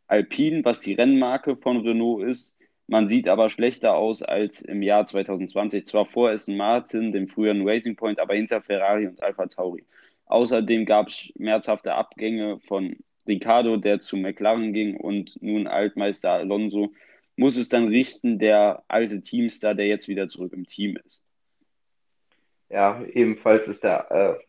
Alpine, 0.08 0.64
was 0.64 0.82
die 0.82 0.94
Rennmarke 0.94 1.56
von 1.56 1.78
Renault 1.78 2.28
ist. 2.28 2.55
Man 2.88 3.08
sieht 3.08 3.28
aber 3.28 3.50
schlechter 3.50 3.96
aus 3.96 4.22
als 4.22 4.62
im 4.62 4.84
Jahr 4.84 5.06
2020. 5.06 5.86
Zwar 5.86 6.06
vor 6.06 6.30
Aston 6.30 6.56
Martin, 6.56 7.12
dem 7.12 7.28
früheren 7.28 7.68
Racing 7.68 7.96
Point, 7.96 8.20
aber 8.20 8.36
hinter 8.36 8.62
Ferrari 8.62 9.08
und 9.08 9.24
Alpha 9.24 9.48
Tauri. 9.48 9.84
Außerdem 10.28 10.86
gab 10.86 11.08
es 11.08 11.32
schmerzhafte 11.36 11.96
Abgänge 11.96 12.60
von 12.60 12.98
Ricardo, 13.28 13.78
der 13.78 14.02
zu 14.02 14.18
McLaren 14.18 14.74
ging, 14.74 14.98
und 14.98 15.42
nun 15.42 15.68
Altmeister 15.68 16.32
Alonso. 16.32 16.94
Muss 17.36 17.58
es 17.58 17.70
dann 17.70 17.88
richten, 17.88 18.40
der 18.40 18.84
alte 18.88 19.22
Teamstar, 19.22 19.74
der 19.74 19.88
jetzt 19.88 20.08
wieder 20.08 20.28
zurück 20.28 20.54
im 20.54 20.66
Team 20.66 20.98
ist. 21.04 21.24
Ja, 22.70 23.04
ebenfalls 23.14 23.68
ist 23.68 23.84
der 23.84 24.12
äh, 24.12 24.44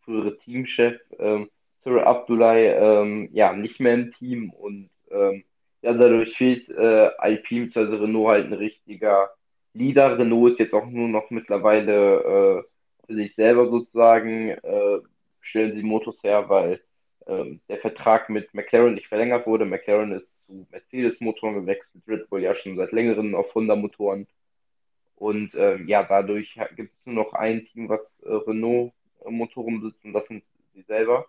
frühere 0.00 0.38
Teamchef 0.38 0.98
ähm, 1.18 1.50
Sir 1.84 2.06
Abdullahi 2.06 2.66
ähm, 2.66 3.28
ja 3.32 3.52
nicht 3.52 3.80
mehr 3.80 3.94
im 3.94 4.12
Team 4.12 4.50
und 4.50 4.90
ähm, 5.10 5.44
ja, 5.82 5.92
dadurch 5.92 6.36
fehlt 6.36 6.68
äh, 6.70 7.10
Alpine 7.18 7.66
bzw. 7.66 7.96
Renault 7.96 8.28
halt 8.28 8.46
ein 8.46 8.52
richtiger 8.52 9.30
Leader. 9.74 10.18
Renault 10.18 10.52
ist 10.52 10.58
jetzt 10.60 10.74
auch 10.74 10.86
nur 10.86 11.08
noch 11.08 11.30
mittlerweile 11.30 12.62
äh, 12.64 13.06
für 13.06 13.14
sich 13.14 13.34
selber 13.34 13.68
sozusagen, 13.68 14.50
äh, 14.50 15.00
stellen 15.40 15.74
sie 15.74 15.82
Motors 15.82 16.22
her, 16.22 16.48
weil 16.48 16.80
äh, 17.26 17.56
der 17.68 17.78
Vertrag 17.78 18.28
mit 18.30 18.54
McLaren 18.54 18.94
nicht 18.94 19.08
verlängert 19.08 19.46
wurde. 19.46 19.64
McLaren 19.64 20.12
ist 20.12 20.32
zu 20.46 20.66
Mercedes-Motoren 20.70 21.54
gewechselt, 21.54 22.02
Red 22.06 22.30
Bull 22.30 22.42
ja 22.42 22.54
schon 22.54 22.76
seit 22.76 22.92
längerem 22.92 23.34
auf 23.34 23.54
Honda-Motoren. 23.54 24.26
Und 25.16 25.54
ähm, 25.54 25.88
ja, 25.88 26.02
dadurch 26.02 26.58
gibt 26.76 26.92
es 26.92 27.06
nur 27.06 27.14
noch 27.16 27.32
ein 27.32 27.66
Team, 27.66 27.88
was 27.88 28.20
äh, 28.24 28.32
Renault-Motoren 28.32 29.80
besitzt 29.80 30.04
und 30.04 30.12
das 30.12 30.26
sind 30.26 30.44
sie 30.74 30.82
selber. 30.82 31.26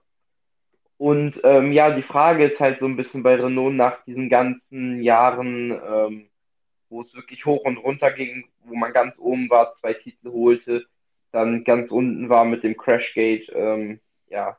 Und 1.03 1.41
ähm, 1.43 1.73
ja, 1.73 1.89
die 1.93 2.01
Frage 2.01 2.45
ist 2.45 2.61
halt 2.61 2.79
so 2.79 2.85
ein 2.85 2.95
bisschen 2.95 3.23
bei 3.23 3.35
Renault 3.35 3.73
nach 3.73 4.05
diesen 4.05 4.29
ganzen 4.29 5.01
Jahren, 5.01 5.71
ähm, 5.71 6.29
wo 6.87 7.01
es 7.01 7.13
wirklich 7.13 7.45
hoch 7.45 7.65
und 7.65 7.75
runter 7.75 8.09
ging, 8.09 8.45
wo 8.63 8.73
man 8.73 8.93
ganz 8.93 9.19
oben 9.19 9.49
war, 9.49 9.71
zwei 9.71 9.95
Titel 9.95 10.31
holte, 10.31 10.85
dann 11.33 11.65
ganz 11.65 11.91
unten 11.91 12.29
war 12.29 12.45
mit 12.45 12.63
dem 12.63 12.77
Crashgate, 12.77 13.51
ähm, 13.51 13.99
ja, 14.29 14.57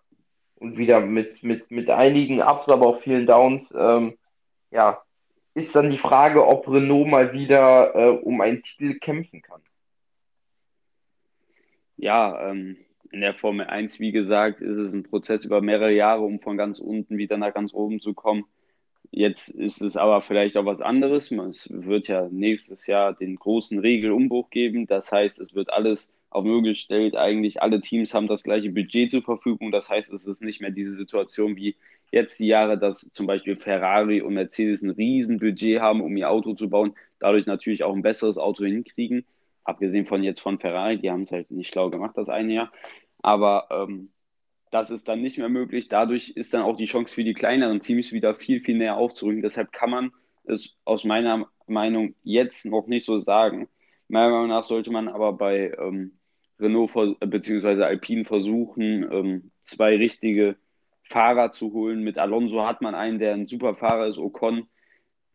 und 0.57 0.77
wieder 0.77 1.01
mit, 1.01 1.43
mit, 1.43 1.71
mit 1.71 1.89
einigen 1.89 2.43
Ups, 2.43 2.69
aber 2.69 2.89
auch 2.89 3.01
vielen 3.01 3.27
Downs, 3.27 3.67
ähm, 3.75 4.19
ja, 4.71 5.03
ist 5.55 5.75
dann 5.75 5.89
die 5.89 5.97
Frage, 5.97 6.47
ob 6.47 6.69
Renault 6.69 7.09
mal 7.09 7.33
wieder 7.33 7.95
äh, 7.95 8.09
um 8.11 8.43
einen 8.43 8.63
Titel 8.63 8.99
kämpfen 8.99 9.41
kann. 9.41 9.63
Ja, 11.97 12.51
ähm, 12.51 12.77
in 13.13 13.21
der 13.21 13.35
Formel 13.35 13.67
1, 13.67 14.01
wie 14.01 14.13
gesagt, 14.13 14.61
ist 14.61 14.77
es 14.77 14.93
ein 14.93 15.05
Prozess 15.05 15.45
über 15.45 15.61
mehrere 15.61 15.93
Jahre, 15.93 16.23
um 16.23 16.41
von 16.41 16.57
ganz 16.57 16.79
unten 16.79 17.19
wieder 17.19 17.37
nach 17.37 17.55
ganz 17.55 17.73
oben 17.75 18.01
zu 18.01 18.15
kommen. 18.15 18.45
Jetzt 19.11 19.49
ist 19.51 19.81
es 19.81 19.97
aber 19.97 20.23
vielleicht 20.23 20.57
auch 20.57 20.67
was 20.67 20.81
anderes. 20.81 21.31
Es 21.31 21.69
wird 21.71 22.09
ja 22.09 22.29
nächstes 22.31 22.87
Jahr 22.89 23.15
den 23.15 23.37
großen 23.37 23.79
Regelumbruch 23.79 24.51
geben. 24.51 24.87
Das 24.87 25.13
heißt, 25.13 25.41
es 25.41 25.55
wird 25.55 25.73
alles 25.73 26.11
auf 26.31 26.45
Null 26.45 26.63
gestellt. 26.63 27.15
Eigentlich 27.15 27.63
alle 27.63 27.81
Teams 27.81 28.13
haben 28.13 28.27
das 28.27 28.43
gleiche 28.43 28.71
Budget 28.71 29.13
zur 29.13 29.23
Verfügung. 29.23 29.71
Das 29.71 29.89
heißt, 29.89 30.13
es 30.13 30.27
ist 30.27 30.43
nicht 30.43 30.61
mehr 30.61 30.73
diese 30.73 30.93
Situation 30.93 31.55
wie 31.57 31.77
jetzt 32.11 32.41
die 32.41 32.49
Jahre, 32.49 32.77
dass 32.79 33.09
zum 33.13 33.27
Beispiel 33.27 33.57
Ferrari 33.57 34.21
und 34.21 34.35
Mercedes 34.35 34.83
ein 34.83 34.91
Riesenbudget 34.91 35.81
haben, 35.81 36.01
um 36.01 36.17
ihr 36.17 36.31
Auto 36.31 36.55
zu 36.55 36.69
bauen, 36.69 36.95
dadurch 37.21 37.47
natürlich 37.47 37.85
auch 37.85 37.95
ein 37.95 38.03
besseres 38.03 38.37
Auto 38.37 38.65
hinkriegen. 38.65 39.25
Abgesehen 39.65 40.07
von 40.07 40.23
jetzt 40.23 40.41
von 40.41 40.59
Ferrari, 40.59 40.99
die 40.99 41.11
haben 41.11 41.23
es 41.23 41.33
halt 41.33 41.51
nicht 41.51 41.73
schlau 41.73 41.91
gemacht 41.91 42.17
das 42.17 42.29
eine 42.29 42.53
Jahr. 42.53 42.73
Aber 43.23 43.69
ähm, 43.71 44.13
das 44.71 44.91
ist 44.91 45.09
dann 45.09 45.23
nicht 45.23 45.39
mehr 45.39 45.49
möglich. 45.49 45.89
Dadurch 45.89 46.31
ist 46.31 46.53
dann 46.53 46.63
auch 46.63 46.77
die 46.77 46.87
Chance 46.87 47.15
für 47.15 47.25
die 47.25 47.33
kleineren 47.33 47.81
Teams 47.81 48.13
wieder 48.13 48.35
viel, 48.35 48.61
viel 48.61 48.77
näher 48.77 48.97
aufzurücken. 48.97 49.43
Deshalb 49.43 49.73
kann 49.73 49.91
man 49.91 50.13
es 50.45 50.77
aus 50.85 51.05
meiner 51.05 51.47
Meinung 51.67 52.15
jetzt 52.23 52.67
noch 52.67 52.87
nicht 52.87 53.07
so 53.07 53.21
sagen. 53.21 53.69
Meiner 54.09 54.31
Meinung 54.31 54.49
nach 54.49 54.65
sollte 54.65 54.91
man 54.91 55.09
aber 55.09 55.33
bei 55.33 55.73
ähm, 55.79 56.19
Renault 56.59 56.93
bzw. 57.21 57.83
Alpine 57.85 58.25
versuchen, 58.25 59.11
ähm, 59.11 59.51
zwei 59.65 59.97
richtige 59.97 60.57
Fahrer 61.03 61.53
zu 61.53 61.73
holen. 61.73 62.03
Mit 62.03 62.19
Alonso 62.19 62.67
hat 62.67 62.83
man 62.83 62.95
einen, 62.95 63.19
der 63.19 63.35
ein 63.35 63.47
super 63.47 63.75
Fahrer 63.75 64.07
ist, 64.07 64.19
Ocon. 64.19 64.67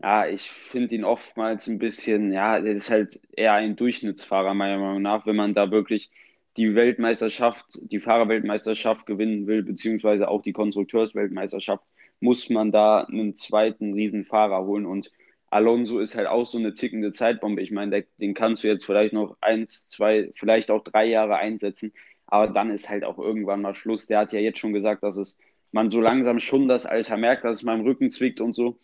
Ja, 0.01 0.27
ich 0.27 0.49
finde 0.49 0.95
ihn 0.95 1.03
oftmals 1.03 1.67
ein 1.67 1.77
bisschen, 1.77 2.31
ja, 2.31 2.59
der 2.61 2.73
ist 2.75 2.89
halt 2.89 3.19
eher 3.35 3.53
ein 3.53 3.75
Durchschnittsfahrer, 3.75 4.53
meiner 4.53 4.77
Meinung 4.79 5.01
nach, 5.01 5.25
wenn 5.25 5.35
man 5.35 5.53
da 5.53 5.71
wirklich 5.71 6.09
die 6.55 6.73
Weltmeisterschaft, 6.73 7.65
die 7.81 7.99
Fahrerweltmeisterschaft 7.99 9.05
gewinnen 9.05 9.45
will, 9.47 9.61
beziehungsweise 9.63 10.29
auch 10.29 10.41
die 10.41 10.53
Konstrukteursweltmeisterschaft, 10.53 11.83
muss 12.21 12.49
man 12.49 12.71
da 12.71 13.01
einen 13.03 13.35
zweiten 13.35 13.93
Riesenfahrer 13.93 14.65
holen. 14.65 14.85
Und 14.85 15.11
Alonso 15.49 15.99
ist 15.99 16.15
halt 16.15 16.27
auch 16.27 16.45
so 16.45 16.57
eine 16.57 16.73
tickende 16.73 17.11
Zeitbombe. 17.11 17.61
Ich 17.61 17.71
meine, 17.71 18.05
den 18.19 18.33
kannst 18.33 18.63
du 18.63 18.67
jetzt 18.69 18.85
vielleicht 18.85 19.13
noch 19.13 19.35
eins, 19.41 19.87
zwei, 19.89 20.31
vielleicht 20.35 20.71
auch 20.71 20.83
drei 20.83 21.05
Jahre 21.05 21.37
einsetzen, 21.37 21.93
aber 22.25 22.47
dann 22.47 22.71
ist 22.71 22.89
halt 22.89 23.03
auch 23.03 23.17
irgendwann 23.19 23.61
mal 23.61 23.73
Schluss. 23.73 24.07
Der 24.07 24.19
hat 24.19 24.33
ja 24.33 24.39
jetzt 24.39 24.59
schon 24.59 24.73
gesagt, 24.73 25.03
dass 25.03 25.17
es 25.17 25.37
man 25.71 25.91
so 25.91 25.99
langsam 26.01 26.39
schon 26.39 26.67
das 26.67 26.85
Alter 26.85 27.17
merkt, 27.17 27.43
dass 27.43 27.59
es 27.59 27.63
meinem 27.63 27.81
Rücken 27.85 28.09
zwickt 28.09 28.39
und 28.41 28.55
so. 28.55 28.77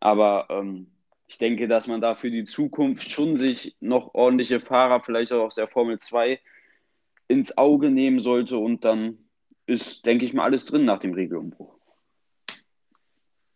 Aber 0.00 0.46
ähm, 0.48 0.90
ich 1.28 1.38
denke, 1.38 1.68
dass 1.68 1.86
man 1.86 2.00
da 2.00 2.14
für 2.14 2.30
die 2.30 2.44
Zukunft 2.44 3.08
schon 3.08 3.36
sich 3.36 3.76
noch 3.80 4.14
ordentliche 4.14 4.60
Fahrer, 4.60 5.00
vielleicht 5.00 5.32
auch 5.32 5.44
aus 5.44 5.54
der 5.54 5.68
Formel 5.68 5.98
2, 5.98 6.40
ins 7.28 7.56
Auge 7.56 7.90
nehmen 7.90 8.18
sollte 8.18 8.56
und 8.58 8.84
dann 8.84 9.18
ist, 9.66 10.04
denke 10.04 10.24
ich 10.24 10.34
mal, 10.34 10.44
alles 10.44 10.66
drin 10.66 10.84
nach 10.84 10.98
dem 10.98 11.14
Regelumbruch. 11.14 11.76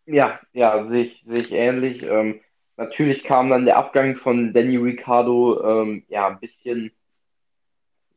Ja, 0.06 0.38
ja, 0.52 0.84
sehe 0.84 1.04
ich, 1.04 1.24
sehe 1.26 1.38
ich 1.38 1.52
ähnlich. 1.52 2.02
Ähm, 2.04 2.40
natürlich 2.76 3.24
kam 3.24 3.50
dann 3.50 3.64
der 3.64 3.78
Abgang 3.78 4.16
von 4.16 4.52
Danny 4.52 4.76
Ricciardo 4.76 5.82
ähm, 5.82 6.04
ja 6.08 6.28
ein 6.28 6.38
bisschen 6.38 6.92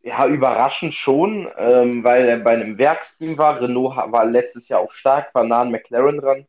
ja, 0.03 0.27
überraschend 0.27 0.93
schon, 0.93 1.49
ähm, 1.57 2.03
weil 2.03 2.27
er 2.27 2.37
bei 2.37 2.51
einem 2.51 2.77
Werksteam 2.77 3.37
war. 3.37 3.59
Renault 3.59 3.95
war 3.95 4.25
letztes 4.25 4.67
Jahr 4.67 4.81
auch 4.81 4.91
stark, 4.91 5.33
war 5.33 5.43
nah 5.43 5.61
an 5.61 5.71
McLaren 5.71 6.17
dran. 6.17 6.47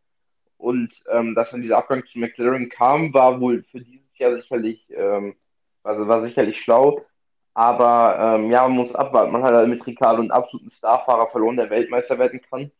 Und 0.59 0.93
ähm, 1.11 1.35
dass 1.35 1.51
dann 1.51 1.63
dieser 1.63 1.79
Abgang 1.79 2.05
zu 2.05 2.19
McLaren 2.19 2.69
kam, 2.69 3.15
war 3.15 3.41
wohl 3.41 3.63
für 3.71 3.81
dieses 3.81 4.19
Jahr 4.19 4.35
sicherlich, 4.35 4.85
ähm, 4.95 5.37
also 5.83 6.07
war 6.09 6.23
sicherlich 6.23 6.59
schlau. 6.59 7.07
Aber 7.55 8.19
ähm, 8.21 8.51
ja, 8.51 8.63
man 8.63 8.77
muss 8.77 8.95
abwarten. 8.95 9.33
Man 9.33 9.43
hat 9.43 9.55
halt 9.55 9.69
mit 9.69 9.85
Ricardo 9.87 10.21
einen 10.21 10.31
absoluten 10.31 10.71
Starfahrer 10.71 11.29
verloren, 11.29 11.57
der 11.57 11.71
Weltmeister 11.71 12.19
werden 12.19 12.41
kann. 12.51 12.71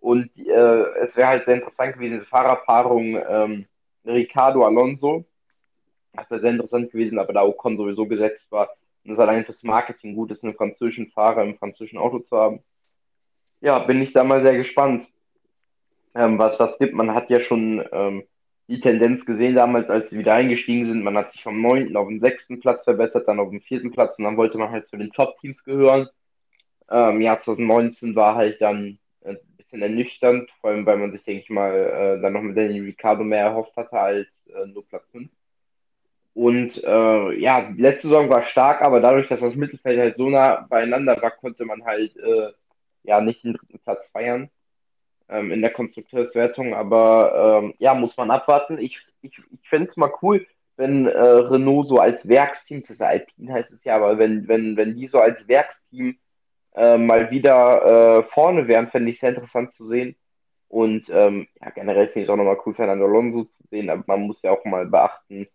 Und 0.00 0.30
äh, 0.36 0.82
es 1.00 1.14
wäre 1.16 1.28
halt 1.28 1.44
sehr 1.44 1.54
interessant 1.54 1.94
gewesen, 1.94 2.14
diese 2.14 2.26
Fahrerpaarung 2.26 3.16
ähm, 3.28 3.66
Ricardo 4.04 4.64
Alonso. 4.64 5.24
Das 6.12 6.30
wäre 6.30 6.40
sehr 6.40 6.50
interessant 6.50 6.92
gewesen, 6.92 7.18
aber 7.18 7.32
da 7.32 7.44
Ocon 7.44 7.76
sowieso 7.76 8.06
gesetzt 8.06 8.46
war, 8.50 8.70
und 9.04 9.12
es 9.12 9.18
allein 9.18 9.44
fürs 9.44 9.62
Marketing 9.62 10.14
gut 10.14 10.30
ist, 10.30 10.44
einen 10.44 10.54
französischen 10.54 11.10
Fahrer 11.10 11.42
im 11.42 11.56
französischen 11.58 11.98
Auto 11.98 12.20
zu 12.20 12.36
haben. 12.36 12.60
Ja, 13.60 13.78
bin 13.80 14.02
ich 14.02 14.12
da 14.12 14.24
mal 14.24 14.42
sehr 14.42 14.56
gespannt, 14.56 15.06
ähm, 16.14 16.38
was 16.38 16.56
das 16.58 16.78
gibt. 16.78 16.94
Man 16.94 17.14
hat 17.14 17.30
ja 17.30 17.40
schon 17.40 17.84
ähm, 17.92 18.24
die 18.68 18.80
Tendenz 18.80 19.24
gesehen 19.26 19.54
damals, 19.54 19.90
als 19.90 20.10
sie 20.10 20.18
wieder 20.18 20.34
eingestiegen 20.34 20.86
sind. 20.86 21.02
Man 21.02 21.16
hat 21.16 21.30
sich 21.32 21.42
vom 21.42 21.60
9. 21.60 21.94
auf 21.96 22.08
den 22.08 22.18
6. 22.18 22.60
Platz 22.60 22.82
verbessert, 22.82 23.28
dann 23.28 23.40
auf 23.40 23.50
den 23.50 23.60
4. 23.60 23.90
Platz 23.90 24.16
und 24.18 24.24
dann 24.24 24.36
wollte 24.36 24.58
man 24.58 24.70
halt 24.70 24.88
zu 24.88 24.96
den 24.96 25.10
Top-Teams 25.12 25.62
gehören. 25.64 26.08
Ähm, 26.90 27.20
Jahr 27.20 27.38
2019 27.38 28.14
war 28.14 28.36
halt 28.36 28.60
dann 28.60 28.98
äh, 29.22 29.30
ein 29.30 29.56
bisschen 29.56 29.82
ernüchternd, 29.82 30.50
vor 30.60 30.70
allem 30.70 30.86
weil 30.86 30.98
man 30.98 31.12
sich, 31.12 31.22
denke 31.24 31.42
ich 31.42 31.50
mal, 31.50 31.72
äh, 32.18 32.22
dann 32.22 32.32
noch 32.34 32.42
mit 32.42 32.56
Daniel 32.56 32.84
Ricciardo 32.84 33.24
mehr 33.24 33.46
erhofft 33.46 33.76
hatte 33.76 33.98
als 33.98 34.28
äh, 34.54 34.66
nur 34.66 34.86
Platz 34.86 35.06
5. 35.12 35.28
Und 36.34 36.82
äh, 36.82 37.32
ja, 37.38 37.70
letzte 37.76 38.08
Saison 38.08 38.28
war 38.28 38.42
stark, 38.42 38.82
aber 38.82 39.00
dadurch, 39.00 39.28
dass 39.28 39.40
das 39.40 39.54
Mittelfeld 39.54 39.98
halt 40.00 40.16
so 40.16 40.28
nah 40.28 40.66
beieinander 40.68 41.20
war, 41.22 41.30
konnte 41.30 41.64
man 41.64 41.84
halt 41.84 42.16
äh, 42.16 42.50
ja 43.04 43.20
nicht 43.20 43.44
den 43.44 43.52
dritten 43.54 43.78
Platz 43.78 44.04
feiern 44.12 44.50
ähm, 45.28 45.50
in 45.50 45.60
der 45.60 45.72
Konstrukteurswertung, 45.72 46.74
aber 46.74 47.62
ähm, 47.62 47.74
ja, 47.78 47.94
muss 47.94 48.16
man 48.16 48.30
abwarten. 48.30 48.78
Ich, 48.78 49.00
ich, 49.22 49.38
ich 49.38 49.68
fände 49.68 49.90
es 49.90 49.96
mal 49.96 50.12
cool, 50.22 50.46
wenn 50.76 51.06
äh, 51.06 51.18
Renault 51.18 51.88
so 51.88 51.98
als 51.98 52.26
Werksteam, 52.28 52.84
das 52.86 53.00
Alpine 53.00 53.52
heißt 53.52 53.70
es 53.72 53.84
ja, 53.84 53.96
aber 53.96 54.18
wenn, 54.18 54.48
wenn, 54.48 54.76
wenn 54.76 54.96
die 54.96 55.06
so 55.06 55.18
als 55.18 55.46
Werksteam 55.48 56.18
äh, 56.74 56.98
mal 56.98 57.30
wieder 57.30 58.18
äh, 58.18 58.22
vorne 58.24 58.66
wären, 58.68 58.88
fände 58.88 59.10
ich 59.10 59.20
sehr 59.20 59.30
interessant 59.30 59.72
zu 59.72 59.88
sehen. 59.88 60.16
Und 60.68 61.08
ähm, 61.10 61.46
ja, 61.60 61.70
generell 61.70 62.08
finde 62.08 62.20
ich 62.20 62.24
es 62.24 62.30
auch 62.30 62.36
nochmal 62.36 62.58
cool, 62.66 62.74
Fernando 62.74 63.04
Alonso 63.04 63.44
zu 63.44 63.62
sehen, 63.70 63.90
aber 63.90 64.02
man 64.06 64.22
muss 64.22 64.42
ja 64.42 64.50
auch 64.50 64.64
mal 64.64 64.86
beachten, 64.86 65.46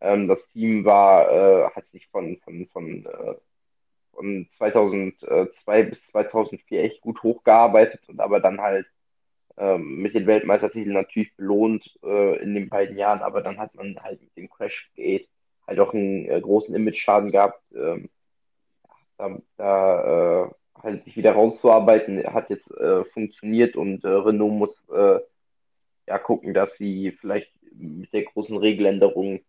ähm, 0.00 0.28
das 0.28 0.46
Team 0.48 0.84
war, 0.84 1.30
äh, 1.30 1.70
hat 1.70 1.88
sich 1.90 2.08
von, 2.08 2.38
von, 2.44 2.66
von, 2.72 3.06
äh, 3.06 3.34
von 4.12 4.48
2002 4.56 5.82
bis 5.84 6.02
2004 6.10 6.82
echt 6.84 7.00
gut 7.00 7.22
hochgearbeitet 7.22 8.08
und 8.08 8.20
aber 8.20 8.40
dann 8.40 8.60
halt 8.60 8.86
ähm, 9.58 10.02
mit 10.02 10.14
den 10.14 10.26
Weltmeistertiteln 10.26 10.92
natürlich 10.92 11.34
belohnt 11.36 11.98
äh, 12.04 12.42
in 12.42 12.54
den 12.54 12.68
beiden 12.68 12.96
Jahren, 12.96 13.20
aber 13.20 13.40
dann 13.40 13.58
hat 13.58 13.74
man 13.74 13.96
halt 14.02 14.20
mit 14.20 14.36
dem 14.36 14.50
Crashgate 14.50 15.26
halt 15.66 15.80
auch 15.80 15.94
einen 15.94 16.28
äh, 16.28 16.40
großen 16.40 16.74
Image-Schaden 16.74 17.32
gehabt. 17.32 17.62
Ähm, 17.74 18.10
da, 19.18 19.38
da 19.56 20.44
äh, 20.44 20.50
halt 20.82 21.04
sich 21.04 21.16
wieder 21.16 21.32
rauszuarbeiten, 21.32 22.22
hat 22.32 22.50
jetzt 22.50 22.70
äh, 22.72 23.04
funktioniert 23.04 23.76
und 23.76 24.04
äh, 24.04 24.08
Renault 24.08 24.52
muss 24.52 24.88
äh, 24.94 25.20
ja 26.06 26.18
gucken, 26.18 26.52
dass 26.52 26.74
sie 26.74 27.12
vielleicht 27.12 27.50
mit 27.72 28.12
der 28.12 28.24
großen 28.24 28.56
Regeländerung 28.56 29.40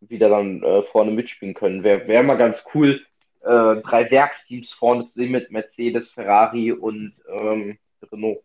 wieder 0.00 0.28
dann 0.28 0.62
vorne 0.92 1.10
mitspielen 1.10 1.54
können. 1.54 1.82
Wäre 1.82 2.06
wär 2.06 2.22
mal 2.22 2.36
ganz 2.36 2.62
cool, 2.72 3.00
drei 3.40 4.10
Werksteams 4.10 4.70
vorne 4.72 5.06
zu 5.06 5.14
sehen 5.14 5.32
mit 5.32 5.50
Mercedes, 5.50 6.08
Ferrari 6.10 6.72
und 6.72 7.14
ähm, 7.28 7.78
Renault. 8.12 8.42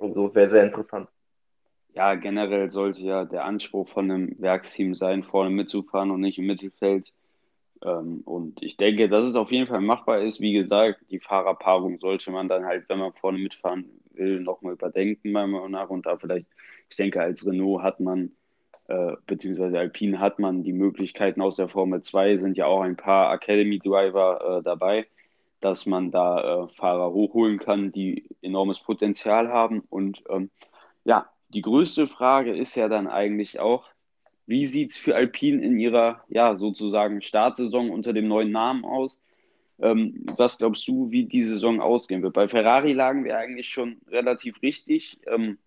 Also 0.00 0.34
wäre 0.34 0.50
sehr 0.50 0.64
interessant. 0.64 1.08
Ja, 1.94 2.14
generell 2.14 2.70
sollte 2.70 3.02
ja 3.02 3.24
der 3.24 3.44
Anspruch 3.44 3.88
von 3.88 4.10
einem 4.10 4.36
Werksteam 4.38 4.94
sein, 4.94 5.22
vorne 5.22 5.50
mitzufahren 5.50 6.10
und 6.10 6.20
nicht 6.20 6.38
im 6.38 6.46
Mittelfeld. 6.46 7.12
Ähm, 7.84 8.22
und 8.24 8.62
ich 8.62 8.76
denke, 8.76 9.08
dass 9.08 9.24
es 9.24 9.34
auf 9.34 9.50
jeden 9.50 9.66
Fall 9.66 9.80
machbar 9.80 10.20
ist. 10.20 10.40
Wie 10.40 10.52
gesagt, 10.52 11.00
die 11.10 11.18
Fahrerpaarung 11.18 11.98
sollte 11.98 12.30
man 12.30 12.48
dann 12.48 12.64
halt, 12.64 12.88
wenn 12.88 12.98
man 12.98 13.12
vorne 13.12 13.38
mitfahren 13.38 13.86
will, 14.12 14.40
nochmal 14.40 14.74
überdenken, 14.74 15.32
meiner 15.32 15.48
Meinung 15.48 15.72
nach. 15.72 15.90
Und 15.90 16.06
da 16.06 16.16
vielleicht, 16.16 16.46
ich 16.88 16.96
denke, 16.96 17.20
als 17.20 17.44
Renault 17.44 17.82
hat 17.82 18.00
man, 18.00 18.32
äh, 18.88 19.16
beziehungsweise 19.26 19.78
Alpine 19.78 20.20
hat 20.20 20.38
man 20.38 20.62
die 20.62 20.72
Möglichkeiten 20.72 21.40
aus 21.40 21.56
der 21.56 21.68
Formel 21.68 22.02
2, 22.02 22.36
sind 22.36 22.56
ja 22.56 22.66
auch 22.66 22.82
ein 22.82 22.96
paar 22.96 23.32
Academy 23.34 23.78
Driver 23.78 24.58
äh, 24.58 24.62
dabei 24.62 25.06
dass 25.60 25.86
man 25.86 26.10
da 26.10 26.64
äh, 26.64 26.68
Fahrer 26.68 27.12
hochholen 27.12 27.58
kann, 27.58 27.92
die 27.92 28.24
enormes 28.42 28.80
Potenzial 28.80 29.48
haben. 29.48 29.82
Und 29.90 30.22
ähm, 30.28 30.50
ja, 31.04 31.30
die 31.48 31.62
größte 31.62 32.06
Frage 32.06 32.56
ist 32.56 32.74
ja 32.76 32.88
dann 32.88 33.06
eigentlich 33.06 33.60
auch, 33.60 33.84
wie 34.46 34.66
sieht 34.66 34.92
es 34.92 34.96
für 34.96 35.14
Alpine 35.14 35.64
in 35.64 35.78
ihrer, 35.78 36.24
ja, 36.28 36.56
sozusagen 36.56 37.22
Startsaison 37.22 37.90
unter 37.90 38.12
dem 38.12 38.26
neuen 38.26 38.50
Namen 38.50 38.84
aus? 38.84 39.18
Ähm, 39.78 40.24
was 40.36 40.58
glaubst 40.58 40.86
du, 40.88 41.10
wie 41.10 41.24
die 41.24 41.44
Saison 41.44 41.80
ausgehen 41.80 42.22
wird? 42.22 42.34
Bei 42.34 42.48
Ferrari 42.48 42.92
lagen 42.92 43.24
wir 43.24 43.38
eigentlich 43.38 43.68
schon 43.68 44.00
relativ 44.08 44.60
richtig, 44.62 45.18
ähm, 45.26 45.58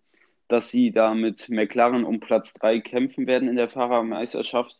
dass 0.48 0.70
sie 0.70 0.92
da 0.92 1.14
mit 1.14 1.48
McLaren 1.48 2.04
um 2.04 2.20
Platz 2.20 2.52
3 2.54 2.80
kämpfen 2.80 3.26
werden 3.26 3.48
in 3.48 3.56
der 3.56 3.68
Fahrermeisterschaft. 3.68 4.78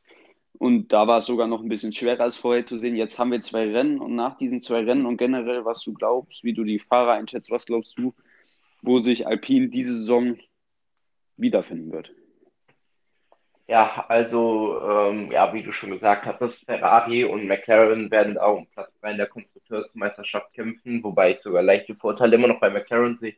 Und 0.59 0.93
da 0.93 1.07
war 1.07 1.19
es 1.19 1.27
sogar 1.27 1.47
noch 1.49 1.63
ein 1.63 1.69
bisschen 1.69 1.93
schwerer 1.93 2.23
als 2.23 2.37
vorher 2.37 2.65
zu 2.65 2.79
sehen. 2.79 2.97
Jetzt 2.97 3.19
haben 3.19 3.33
wir 3.33 3.43
zwei 3.43 3.71
Rennen 3.71 4.01
und 4.01 4.15
nach 4.15 4.37
diesen 4.37 4.61
zwei 4.61 4.85
Rennen 4.85 5.07
und 5.07 5.17
generell, 5.17 5.65
was 5.65 5.83
du 5.83 5.93
glaubst, 5.93 6.45
wie 6.45 6.55
du 6.55 6.65
die 6.65 6.79
Fahrer 6.79 7.13
einschätzt, 7.13 7.51
was 7.51 7.67
glaubst 7.67 7.99
du, 7.99 8.15
wo 8.83 8.99
sich 8.99 9.27
Alpine 9.27 9.69
diese 9.69 9.95
Saison 9.95 10.37
wiederfinden 11.37 11.93
wird? 11.93 12.13
Ja, 13.67 14.05
also, 14.09 14.79
ähm, 14.83 15.33
ja, 15.33 15.53
wie 15.55 15.63
du 15.63 15.73
schon 15.73 15.91
gesagt 15.91 16.27
hast, 16.27 16.65
Ferrari 16.67 17.25
und 17.25 17.47
McLaren 17.47 18.11
werden 18.11 18.37
auch 18.37 18.59
um 18.59 18.67
Platz 18.67 18.93
3 19.01 19.13
in 19.13 19.17
der 19.17 19.27
Konstrukteursmeisterschaft 19.27 20.53
kämpfen, 20.53 21.03
wobei 21.03 21.31
ich 21.31 21.41
sogar 21.41 21.63
leichte 21.63 21.95
Vorteile 21.95 22.37
immer 22.37 22.49
noch 22.49 22.61
bei 22.61 22.69
McLaren 22.69 23.17
sehe. 23.17 23.35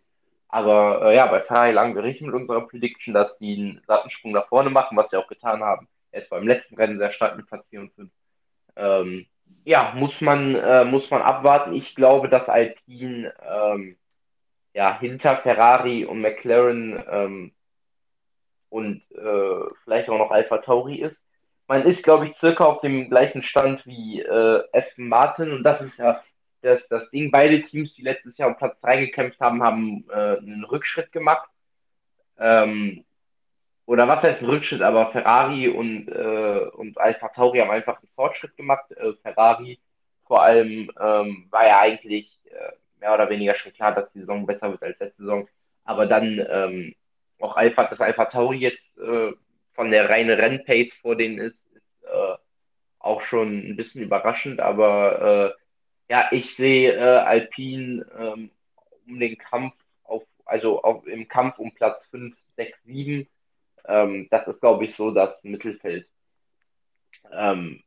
Aber 0.49 1.02
äh, 1.06 1.16
ja, 1.16 1.26
bei 1.26 1.40
Ferrari 1.42 1.73
lagen 1.73 1.94
wir 1.94 2.02
richtig 2.02 2.26
mit 2.26 2.35
unserer 2.35 2.66
Prediction, 2.66 3.14
dass 3.14 3.38
die 3.38 3.56
einen 3.56 3.82
Sattensprung 3.87 4.32
nach 4.32 4.49
vorne 4.49 4.70
machen, 4.70 4.96
was 4.96 5.11
sie 5.11 5.16
auch 5.16 5.28
getan 5.28 5.62
haben. 5.62 5.88
Erst 6.16 6.30
beim 6.30 6.46
letzten 6.46 6.76
Rennen 6.76 6.99
sehr 6.99 7.11
stark 7.11 7.37
mit 7.37 7.46
Platz 7.46 7.66
4 7.68 7.80
und 7.80 7.92
5. 7.92 8.11
Ähm, 8.76 9.26
ja, 9.64 9.92
muss 9.94 10.23
man, 10.23 10.54
äh, 10.54 10.85
muss 10.85 11.11
man 11.11 11.20
abwarten. 11.20 11.75
Ich 11.75 11.94
glaube, 11.94 12.30
dass 12.30 12.49
Alpine 12.49 13.35
ähm, 13.42 13.96
ja, 14.73 14.99
hinter 14.99 15.37
Ferrari 15.37 16.06
und 16.06 16.23
McLaren 16.23 17.04
ähm, 17.11 17.52
und 18.70 19.02
äh, 19.12 19.75
vielleicht 19.85 20.08
auch 20.08 20.18
noch 20.18 20.30
Alpha 20.30 20.58
Tauri 20.58 20.96
ist. 20.96 21.20
Man 21.68 21.85
ist, 21.85 22.02
glaube 22.02 22.26
ich, 22.26 22.35
circa 22.35 22.64
auf 22.64 22.80
dem 22.80 23.11
gleichen 23.11 23.42
Stand 23.42 23.85
wie 23.87 24.23
äh, 24.23 24.62
Aston 24.73 25.08
Martin 25.08 25.52
und 25.52 25.64
das 25.64 25.82
ist 25.82 25.99
ja 25.99 26.23
das, 26.62 26.88
das 26.88 27.11
Ding. 27.11 27.30
Beide 27.30 27.62
Teams, 27.62 27.94
die 27.94 28.02
letztes 28.02 28.38
Jahr 28.38 28.49
um 28.49 28.56
Platz 28.56 28.80
3 28.80 29.00
gekämpft 29.04 29.40
haben, 29.40 29.62
haben 29.62 30.06
äh, 30.08 30.38
einen 30.38 30.64
Rückschritt 30.64 31.12
gemacht. 31.12 31.50
Ähm, 32.38 33.05
oder 33.86 34.08
was 34.08 34.22
heißt 34.22 34.42
Rückschritt, 34.42 34.82
aber 34.82 35.12
Ferrari 35.12 35.68
und, 35.68 36.08
äh, 36.08 36.68
und 36.72 36.98
Alpha 36.98 37.28
Tauri 37.28 37.60
haben 37.60 37.70
einfach 37.70 37.98
einen 37.98 38.08
Fortschritt 38.14 38.56
gemacht. 38.56 38.90
Äh, 38.92 39.12
Ferrari 39.22 39.78
vor 40.26 40.42
allem 40.42 40.90
ähm, 41.00 41.46
war 41.50 41.66
ja 41.66 41.80
eigentlich 41.80 42.40
äh, 42.46 42.72
mehr 43.00 43.14
oder 43.14 43.30
weniger 43.30 43.54
schon 43.54 43.72
klar, 43.72 43.94
dass 43.94 44.12
die 44.12 44.20
Saison 44.20 44.44
besser 44.44 44.70
wird 44.70 44.82
als 44.82 44.98
letzte 44.98 45.22
Saison. 45.22 45.48
Aber 45.84 46.06
dann 46.06 46.44
ähm, 46.50 46.94
auch 47.40 47.56
Alpha, 47.56 47.84
dass 47.84 48.00
Alpha 48.00 48.24
Tauri 48.24 48.58
jetzt 48.58 48.98
äh, 48.98 49.32
von 49.74 49.90
der 49.90 50.10
reinen 50.10 50.38
Rennpace 50.38 50.92
vor 51.00 51.14
denen 51.14 51.38
ist, 51.38 51.64
ist 51.72 52.04
äh, 52.04 52.36
auch 52.98 53.20
schon 53.20 53.70
ein 53.70 53.76
bisschen 53.76 54.02
überraschend. 54.02 54.58
Aber 54.60 55.54
äh, 55.56 56.12
ja, 56.12 56.28
ich 56.32 56.56
sehe 56.56 56.92
äh, 56.92 57.18
Alpine 57.18 58.04
ähm, 58.18 58.50
um 59.06 59.20
den 59.20 59.38
Kampf 59.38 59.74
auf, 60.02 60.24
also 60.44 60.82
auf, 60.82 61.06
im 61.06 61.28
Kampf 61.28 61.58
um 61.60 61.72
Platz 61.72 62.00
5, 62.10 62.36
6, 62.56 62.82
7. 62.84 63.28
Ähm, 63.88 64.28
das 64.30 64.46
ist, 64.48 64.60
glaube 64.60 64.84
ich, 64.84 64.94
so 64.94 65.10
das 65.10 65.42
Mittelfeld. 65.44 66.06
Ähm, 67.32 67.82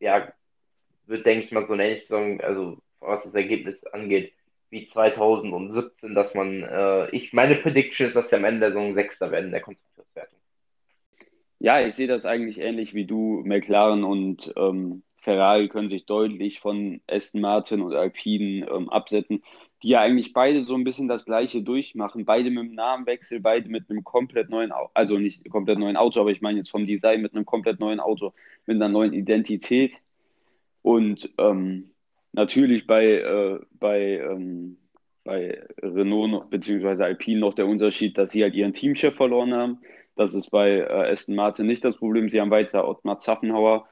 ja, 0.00 0.32
wird, 1.06 1.26
denke 1.26 1.46
ich 1.46 1.52
mal, 1.52 1.66
so 1.66 1.74
eine 1.74 1.96
Saison, 1.96 2.40
also 2.40 2.78
was 3.00 3.22
das 3.22 3.34
Ergebnis 3.34 3.84
angeht, 3.86 4.32
wie 4.70 4.84
2017, 4.86 6.14
dass 6.14 6.34
man, 6.34 6.62
äh, 6.62 7.10
ich, 7.10 7.32
meine 7.32 7.56
Prediction 7.56 8.06
ist, 8.06 8.16
dass 8.16 8.28
sie 8.28 8.36
am 8.36 8.44
Ende 8.44 8.60
der 8.60 8.70
Saison 8.70 8.94
Sechster 8.94 9.30
werden 9.30 9.50
der 9.50 9.60
Konstrukteurswertung. 9.60 10.38
Ja, 11.60 11.80
ich 11.80 11.94
sehe 11.94 12.08
das 12.08 12.26
eigentlich 12.26 12.58
ähnlich 12.58 12.94
wie 12.94 13.06
du. 13.06 13.42
McLaren 13.44 14.04
und 14.04 14.52
ähm, 14.56 15.02
Ferrari 15.24 15.68
können 15.68 15.88
sich 15.88 16.04
deutlich 16.04 16.60
von 16.60 17.00
Aston 17.06 17.40
Martin 17.40 17.80
und 17.80 17.94
Alpine 17.94 18.68
ähm, 18.68 18.90
absetzen, 18.90 19.42
die 19.84 19.90
ja 19.90 20.00
eigentlich 20.00 20.32
beide 20.32 20.64
so 20.64 20.74
ein 20.74 20.82
bisschen 20.82 21.08
das 21.08 21.26
Gleiche 21.26 21.62
durchmachen. 21.62 22.24
Beide 22.24 22.48
mit 22.48 22.60
einem 22.60 22.74
Namenwechsel, 22.74 23.40
beide 23.40 23.68
mit 23.68 23.90
einem 23.90 24.02
komplett 24.02 24.48
neuen 24.48 24.72
also 24.94 25.18
nicht 25.18 25.48
komplett 25.50 25.78
neuen 25.78 25.98
Auto, 25.98 26.22
aber 26.22 26.30
ich 26.30 26.40
meine 26.40 26.56
jetzt 26.56 26.70
vom 26.70 26.86
Design 26.86 27.20
mit 27.20 27.34
einem 27.34 27.44
komplett 27.44 27.80
neuen 27.80 28.00
Auto, 28.00 28.32
mit 28.64 28.76
einer 28.76 28.88
neuen 28.88 29.12
Identität. 29.12 29.92
Und 30.80 31.28
ähm, 31.36 31.90
natürlich 32.32 32.86
bei, 32.86 33.04
äh, 33.04 33.58
bei, 33.78 34.20
ähm, 34.20 34.78
bei 35.22 35.62
Renault 35.82 36.48
bzw. 36.48 37.02
Alpine 37.02 37.40
noch 37.40 37.52
der 37.52 37.66
Unterschied, 37.66 38.16
dass 38.16 38.30
sie 38.30 38.42
halt 38.42 38.54
ihren 38.54 38.72
Teamchef 38.72 39.14
verloren 39.14 39.52
haben. 39.52 39.80
Das 40.16 40.32
ist 40.32 40.48
bei 40.50 40.78
äh, 40.78 41.12
Aston 41.12 41.34
Martin 41.34 41.66
nicht 41.66 41.84
das 41.84 41.98
Problem. 41.98 42.30
Sie 42.30 42.40
haben 42.40 42.50
weiter 42.50 42.88
Ottmar 42.88 43.20
Zaffenhauer, 43.20 43.86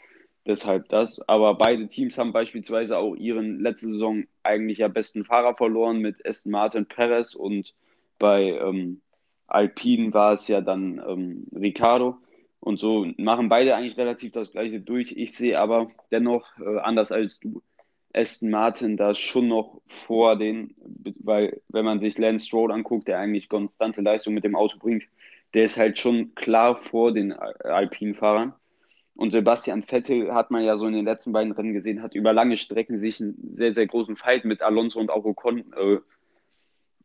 deshalb 0.46 0.88
das. 0.88 1.20
Aber 1.28 1.55
beide 1.55 1.88
Teams 1.88 2.18
haben 2.18 2.33
beispielsweise 2.33 2.98
auch 2.98 3.14
ihren 3.14 3.61
letzte 3.61 3.88
Saison 3.88 4.24
eigentlich 4.42 4.78
ja 4.78 4.88
besten 4.88 5.24
Fahrer 5.24 5.55
verloren 5.55 5.98
mit 5.98 6.26
Aston 6.26 6.52
Martin 6.52 6.87
Perez 6.87 7.35
und 7.35 7.74
bei 8.18 8.59
ähm, 8.59 9.00
Alpine 9.46 10.14
war 10.14 10.33
es 10.33 10.48
ja 10.48 10.61
dann 10.61 11.02
ähm, 11.07 11.46
Ricardo. 11.55 12.18
Und 12.61 12.78
so 12.78 13.07
machen 13.16 13.48
beide 13.48 13.74
eigentlich 13.74 13.96
relativ 13.96 14.31
das 14.33 14.52
gleiche 14.52 14.81
durch. 14.81 15.12
Ich 15.16 15.35
sehe 15.35 15.59
aber 15.59 15.90
dennoch, 16.12 16.46
äh, 16.61 16.78
anders 16.78 17.11
als 17.11 17.40
du, 17.40 17.61
Aston 18.14 18.50
Martin 18.50 18.96
da 18.96 19.14
schon 19.14 19.48
noch 19.48 19.81
vor 19.87 20.37
den, 20.37 20.74
weil 21.20 21.61
wenn 21.68 21.85
man 21.85 22.00
sich 22.00 22.18
Lance 22.18 22.46
Stroll 22.46 22.70
anguckt, 22.70 23.09
der 23.09 23.18
eigentlich 23.18 23.48
konstante 23.48 24.02
Leistung 24.02 24.35
mit 24.35 24.44
dem 24.44 24.55
Auto 24.55 24.78
bringt, 24.78 25.09
der 25.55 25.64
ist 25.64 25.76
halt 25.76 25.98
schon 25.98 26.35
klar 26.35 26.76
vor 26.76 27.12
den 27.12 27.33
Alpinfahrern. 27.33 28.55
Und 29.22 29.30
Sebastian 29.30 29.85
Vettel 29.85 30.35
hat 30.35 30.50
man 30.50 30.64
ja 30.64 30.76
so 30.76 30.88
in 30.88 30.94
den 30.94 31.04
letzten 31.04 31.30
beiden 31.30 31.52
Rennen 31.52 31.74
gesehen, 31.74 32.02
hat 32.02 32.16
über 32.16 32.32
lange 32.32 32.56
Strecken 32.56 32.98
sich 32.98 33.20
einen 33.20 33.37
sehr, 33.54 33.72
sehr 33.72 33.87
großen 33.87 34.16
Fight 34.16 34.44
mit 34.44 34.62
Alonso 34.62 34.98
und 34.98 35.12
auch 35.12 35.24
Ocon 35.24 35.72
äh, 35.76 35.98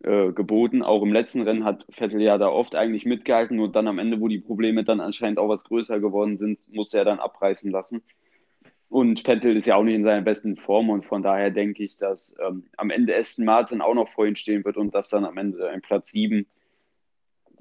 äh, 0.03 0.31
geboten. 0.31 0.81
Auch 0.81 1.03
im 1.03 1.13
letzten 1.13 1.43
Rennen 1.43 1.63
hat 1.63 1.85
Vettel 1.91 2.19
ja 2.23 2.39
da 2.39 2.47
oft 2.47 2.73
eigentlich 2.73 3.05
mitgehalten, 3.05 3.55
nur 3.55 3.71
dann 3.71 3.87
am 3.87 3.99
Ende, 3.99 4.19
wo 4.19 4.29
die 4.29 4.39
Probleme 4.39 4.83
dann 4.83 4.99
anscheinend 4.99 5.37
auch 5.37 5.47
was 5.47 5.63
größer 5.63 5.99
geworden 5.99 6.37
sind, 6.37 6.57
musste 6.73 6.97
er 6.97 7.05
dann 7.05 7.19
abreißen 7.19 7.69
lassen. 7.69 8.01
Und 8.89 9.19
Vettel 9.19 9.55
ist 9.55 9.67
ja 9.67 9.75
auch 9.75 9.83
nicht 9.83 9.93
in 9.93 10.03
seiner 10.03 10.23
besten 10.23 10.57
Form 10.57 10.89
und 10.89 11.03
von 11.03 11.21
daher 11.21 11.51
denke 11.51 11.83
ich, 11.83 11.97
dass 11.97 12.35
ähm, 12.43 12.65
am 12.77 12.89
Ende 12.89 13.15
Aston 13.15 13.45
Martin 13.45 13.79
auch 13.79 13.93
noch 13.93 14.09
vor 14.09 14.25
ihm 14.25 14.33
stehen 14.33 14.65
wird 14.65 14.77
und 14.77 14.95
dass 14.95 15.09
dann 15.09 15.23
am 15.23 15.37
Ende 15.37 15.69
ein 15.69 15.83
Platz 15.83 16.09
7 16.09 16.47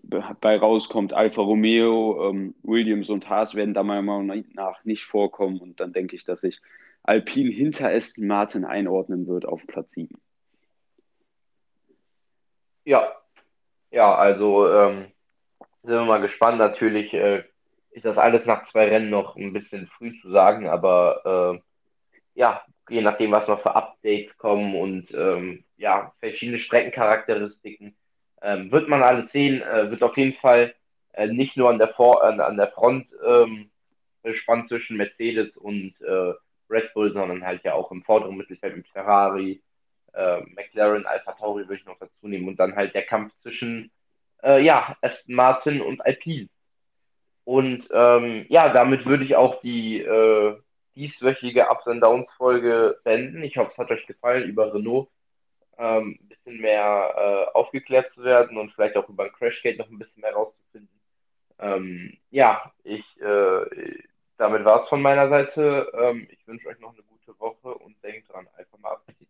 bei 0.09 0.57
rauskommt. 0.57 1.13
Alfa 1.13 1.43
Romeo, 1.43 2.31
ähm, 2.31 2.55
Williams 2.63 3.11
und 3.11 3.29
Haas 3.29 3.55
werden 3.55 3.75
da 3.75 3.83
meiner 3.83 4.03
Meinung 4.03 4.45
nach 4.55 4.85
nicht 4.85 5.05
vorkommen 5.05 5.59
und 5.59 5.81
dann 5.81 5.93
denke 5.93 6.17
ich, 6.17 6.25
dass 6.25 6.41
sich 6.41 6.61
Alpine 7.03 7.51
hinter 7.51 7.89
Aston 7.89 8.27
Martin 8.27 8.65
einordnen 8.65 9.27
wird 9.27 9.47
auf 9.47 9.67
Platz 9.67 9.93
7. 9.93 10.17
Ja, 12.85 13.13
ja, 13.91 14.15
also 14.15 14.69
ähm, 14.71 15.07
sind 15.83 15.95
wir 15.95 16.05
mal 16.05 16.21
gespannt. 16.21 16.59
Natürlich 16.59 17.13
äh, 17.15 17.45
ist 17.91 18.05
das 18.05 18.19
alles 18.19 18.45
nach 18.45 18.65
zwei 18.71 18.89
Rennen 18.89 19.11
noch 19.11 19.37
ein 19.37 19.53
bisschen 19.53 19.87
früh 19.87 20.19
zu 20.21 20.31
sagen, 20.31 20.69
aber 20.69 21.57
äh, 21.57 22.41
ja, 22.41 22.63
je 22.89 23.01
nachdem, 23.01 23.33
was 23.33 23.49
noch 23.49 23.63
für 23.63 23.75
Updates 23.75 24.37
kommen 24.37 24.77
und 24.77 25.13
ähm, 25.15 25.65
ja, 25.77 26.13
verschiedene 26.21 26.59
Streckencharakteristiken, 26.59 27.97
ähm, 28.43 28.71
wird 28.71 28.89
man 28.89 29.03
alles 29.03 29.31
sehen. 29.31 29.63
Äh, 29.63 29.91
wird 29.91 30.03
auf 30.03 30.17
jeden 30.17 30.39
Fall 30.39 30.75
äh, 31.13 31.27
nicht 31.27 31.57
nur 31.57 31.71
an 31.71 31.79
der, 31.79 31.89
Vor 31.89 32.23
an, 32.25 32.41
an 32.41 32.57
der 32.57 32.69
Front 32.69 33.09
ähm, 33.25 33.71
spannend 34.33 34.69
zwischen 34.69 34.97
Mercedes 34.97 35.57
und 35.57 35.95
äh, 36.01 36.33
Red 36.69 36.93
Bull, 36.95 37.13
sondern 37.13 37.45
halt 37.45 37.63
ja 37.65 37.75
auch 37.75 37.91
im 37.93 38.03
vorderen 38.03 38.37
Mittelfeld 38.37 38.77
mit 38.77 38.89
Ferrari, 38.89 39.63
äh, 40.13 40.41
McLaren, 40.55 41.07
Alpha 41.07 41.33
Tauri 41.33 41.63
würde 41.63 41.77
ich 41.77 41.87
noch 41.87 41.99
dazu 41.99 42.27
nehmen 42.27 42.49
und 42.49 42.59
dann 42.59 42.75
halt 42.75 42.95
der 42.95 43.05
Kampf 43.05 43.33
zwischen 43.43 43.91
äh, 44.43 44.63
ja, 44.63 44.97
Aston 45.01 45.35
Martin 45.35 45.81
und 45.81 46.05
Alpine. 46.05 46.49
Und 47.45 47.87
ähm, 47.93 48.47
ja, 48.49 48.71
damit 48.71 49.07
würde 49.07 49.25
ich 49.25 49.37
auch 49.37 49.61
die 49.61 50.01
äh, 50.01 50.57
dieswöchige 50.97 51.69
Ups 51.71 51.87
and 51.87 52.03
Downs 52.03 52.29
Folge 52.37 52.99
beenden. 53.05 53.43
Ich 53.43 53.57
hoffe, 53.57 53.71
es 53.73 53.79
hat 53.79 53.91
euch 53.91 54.07
gefallen, 54.07 54.49
über 54.49 54.75
Renault 54.75 55.09
ähm, 55.79 56.19
ein 56.21 56.29
bisschen 56.29 56.61
mehr 56.61 57.15
äh, 57.17 57.57
aufgeklärt 57.57 58.09
zu 58.09 58.23
werden 58.23 58.59
und 58.59 58.73
vielleicht 58.73 58.97
auch 58.97 59.09
über 59.09 59.25
ein 59.25 59.33
Crashgate 59.33 59.79
noch 59.79 59.91
ein 59.91 59.99
bisschen 59.99 60.21
mehr 60.21 60.33
rauszufinden. 60.33 60.89
Ähm, 61.59 62.17
ja, 62.31 62.73
ich, 62.85 63.05
äh, 63.21 64.01
damit 64.37 64.65
war 64.65 64.83
es 64.83 64.89
von 64.89 65.01
meiner 65.01 65.29
Seite. 65.29 65.91
Ähm, 65.95 66.29
ich 66.31 66.47
wünsche 66.47 66.69
euch 66.69 66.79
noch 66.81 66.93
eine 66.93 67.03
gute 67.03 67.39
Woche 67.41 67.75
und 67.75 68.03
denkt 68.03 68.33
dran, 68.33 68.47
einfach 68.57 68.79
mal 68.79 68.93
abziehen. 68.93 69.29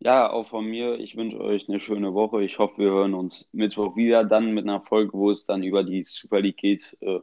Ja, 0.00 0.30
auch 0.30 0.46
von 0.46 0.66
mir. 0.66 0.98
Ich 0.98 1.16
wünsche 1.16 1.40
euch 1.40 1.68
eine 1.68 1.80
schöne 1.80 2.12
Woche. 2.12 2.42
Ich 2.42 2.58
hoffe, 2.58 2.78
wir 2.78 2.90
hören 2.90 3.14
uns 3.14 3.48
Mittwoch 3.52 3.96
wieder 3.96 4.24
dann 4.24 4.52
mit 4.52 4.64
einer 4.64 4.80
Folge, 4.80 5.12
wo 5.14 5.30
es 5.30 5.46
dann 5.46 5.62
über 5.62 5.82
die 5.82 6.04
Super 6.04 6.40
League 6.40 6.58
geht. 6.58 6.96
Äh, 7.00 7.20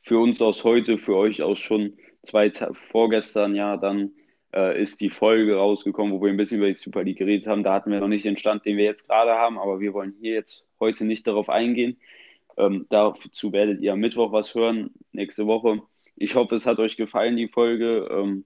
für 0.00 0.18
uns 0.18 0.40
aus 0.40 0.64
heute, 0.64 0.98
für 0.98 1.16
euch 1.16 1.42
aus 1.42 1.58
schon 1.58 1.98
zwei 2.22 2.48
Tage 2.48 2.74
vorgestern, 2.74 3.54
ja, 3.54 3.76
dann 3.76 4.12
äh, 4.54 4.80
ist 4.80 5.00
die 5.00 5.10
Folge 5.10 5.56
rausgekommen, 5.56 6.12
wo 6.12 6.22
wir 6.22 6.30
ein 6.30 6.36
bisschen 6.36 6.58
über 6.58 6.68
die 6.68 6.74
Super 6.74 7.02
League 7.02 7.18
geredet 7.18 7.46
haben. 7.46 7.64
Da 7.64 7.74
hatten 7.74 7.90
wir 7.90 8.00
noch 8.00 8.08
nicht 8.08 8.24
den 8.24 8.36
Stand, 8.36 8.64
den 8.64 8.76
wir 8.76 8.84
jetzt 8.84 9.08
gerade 9.08 9.32
haben, 9.32 9.58
aber 9.58 9.80
wir 9.80 9.92
wollen 9.92 10.14
hier 10.20 10.34
jetzt 10.34 10.64
heute 10.78 11.04
nicht 11.04 11.26
darauf 11.26 11.48
eingehen. 11.48 11.98
Ähm, 12.56 12.86
dazu 12.88 13.52
werdet 13.52 13.80
ihr 13.80 13.92
am 13.92 14.00
Mittwoch 14.00 14.32
was 14.32 14.54
hören, 14.54 14.90
nächste 15.12 15.46
Woche. 15.46 15.82
Ich 16.16 16.36
hoffe, 16.36 16.54
es 16.54 16.66
hat 16.66 16.78
euch 16.78 16.96
gefallen, 16.96 17.36
die 17.36 17.48
Folge. 17.48 18.08
Ähm, 18.10 18.44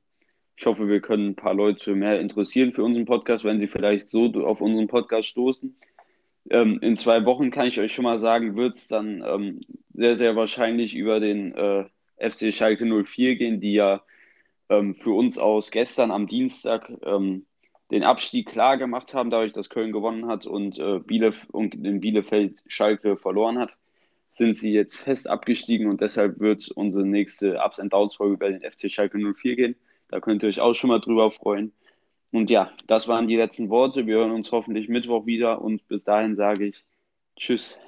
ich 0.56 0.66
hoffe, 0.66 0.88
wir 0.88 1.00
können 1.00 1.28
ein 1.28 1.36
paar 1.36 1.54
Leute 1.54 1.94
mehr 1.94 2.18
interessieren 2.20 2.72
für 2.72 2.82
unseren 2.82 3.04
Podcast, 3.04 3.44
wenn 3.44 3.60
sie 3.60 3.68
vielleicht 3.68 4.08
so 4.08 4.32
auf 4.44 4.60
unseren 4.60 4.88
Podcast 4.88 5.28
stoßen. 5.28 5.76
Ähm, 6.50 6.78
in 6.80 6.96
zwei 6.96 7.24
Wochen 7.26 7.50
kann 7.50 7.66
ich 7.66 7.78
euch 7.78 7.92
schon 7.92 8.04
mal 8.04 8.18
sagen, 8.18 8.56
wird 8.56 8.76
es 8.76 8.88
dann 8.88 9.22
ähm, 9.26 9.60
sehr, 9.92 10.16
sehr 10.16 10.34
wahrscheinlich 10.34 10.96
über 10.96 11.20
den 11.20 11.54
äh, 11.54 11.84
FC 12.18 12.52
Schalke 12.52 12.86
04 12.86 13.36
gehen, 13.36 13.60
die 13.60 13.74
ja 13.74 14.02
ähm, 14.68 14.94
für 14.94 15.12
uns 15.12 15.38
aus 15.38 15.70
gestern 15.70 16.10
am 16.10 16.26
Dienstag 16.26 16.92
ähm, 17.04 17.46
den 17.90 18.04
Abstieg 18.04 18.48
klar 18.48 18.76
gemacht 18.76 19.14
haben, 19.14 19.30
dadurch, 19.30 19.52
dass 19.52 19.70
Köln 19.70 19.92
gewonnen 19.92 20.26
hat 20.26 20.46
und, 20.46 20.78
äh, 20.78 20.98
Bielef 20.98 21.46
und 21.50 21.74
in 21.74 22.00
Bielefeld 22.00 22.62
Schalke 22.66 23.16
verloren 23.16 23.58
hat, 23.58 23.76
sind 24.34 24.56
sie 24.56 24.72
jetzt 24.72 24.96
fest 24.96 25.28
abgestiegen 25.28 25.88
und 25.88 26.00
deshalb 26.00 26.38
wird 26.38 26.70
unsere 26.70 27.06
nächste 27.06 27.58
Ups 27.64 27.80
and 27.80 27.92
Downs 27.92 28.14
Folge 28.16 28.34
über 28.34 28.50
den 28.50 28.62
FC 28.62 28.90
Schalke 28.90 29.18
04 29.18 29.56
gehen. 29.56 29.76
Da 30.08 30.20
könnt 30.20 30.42
ihr 30.42 30.48
euch 30.48 30.60
auch 30.60 30.74
schon 30.74 30.88
mal 30.88 31.00
drüber 31.00 31.30
freuen. 31.30 31.72
Und 32.30 32.50
ja, 32.50 32.70
das 32.86 33.08
waren 33.08 33.26
die 33.26 33.36
letzten 33.36 33.70
Worte. 33.70 34.06
Wir 34.06 34.16
hören 34.16 34.32
uns 34.32 34.52
hoffentlich 34.52 34.88
Mittwoch 34.88 35.26
wieder 35.26 35.62
und 35.62 35.86
bis 35.88 36.04
dahin 36.04 36.36
sage 36.36 36.66
ich 36.66 36.84
Tschüss. 37.36 37.78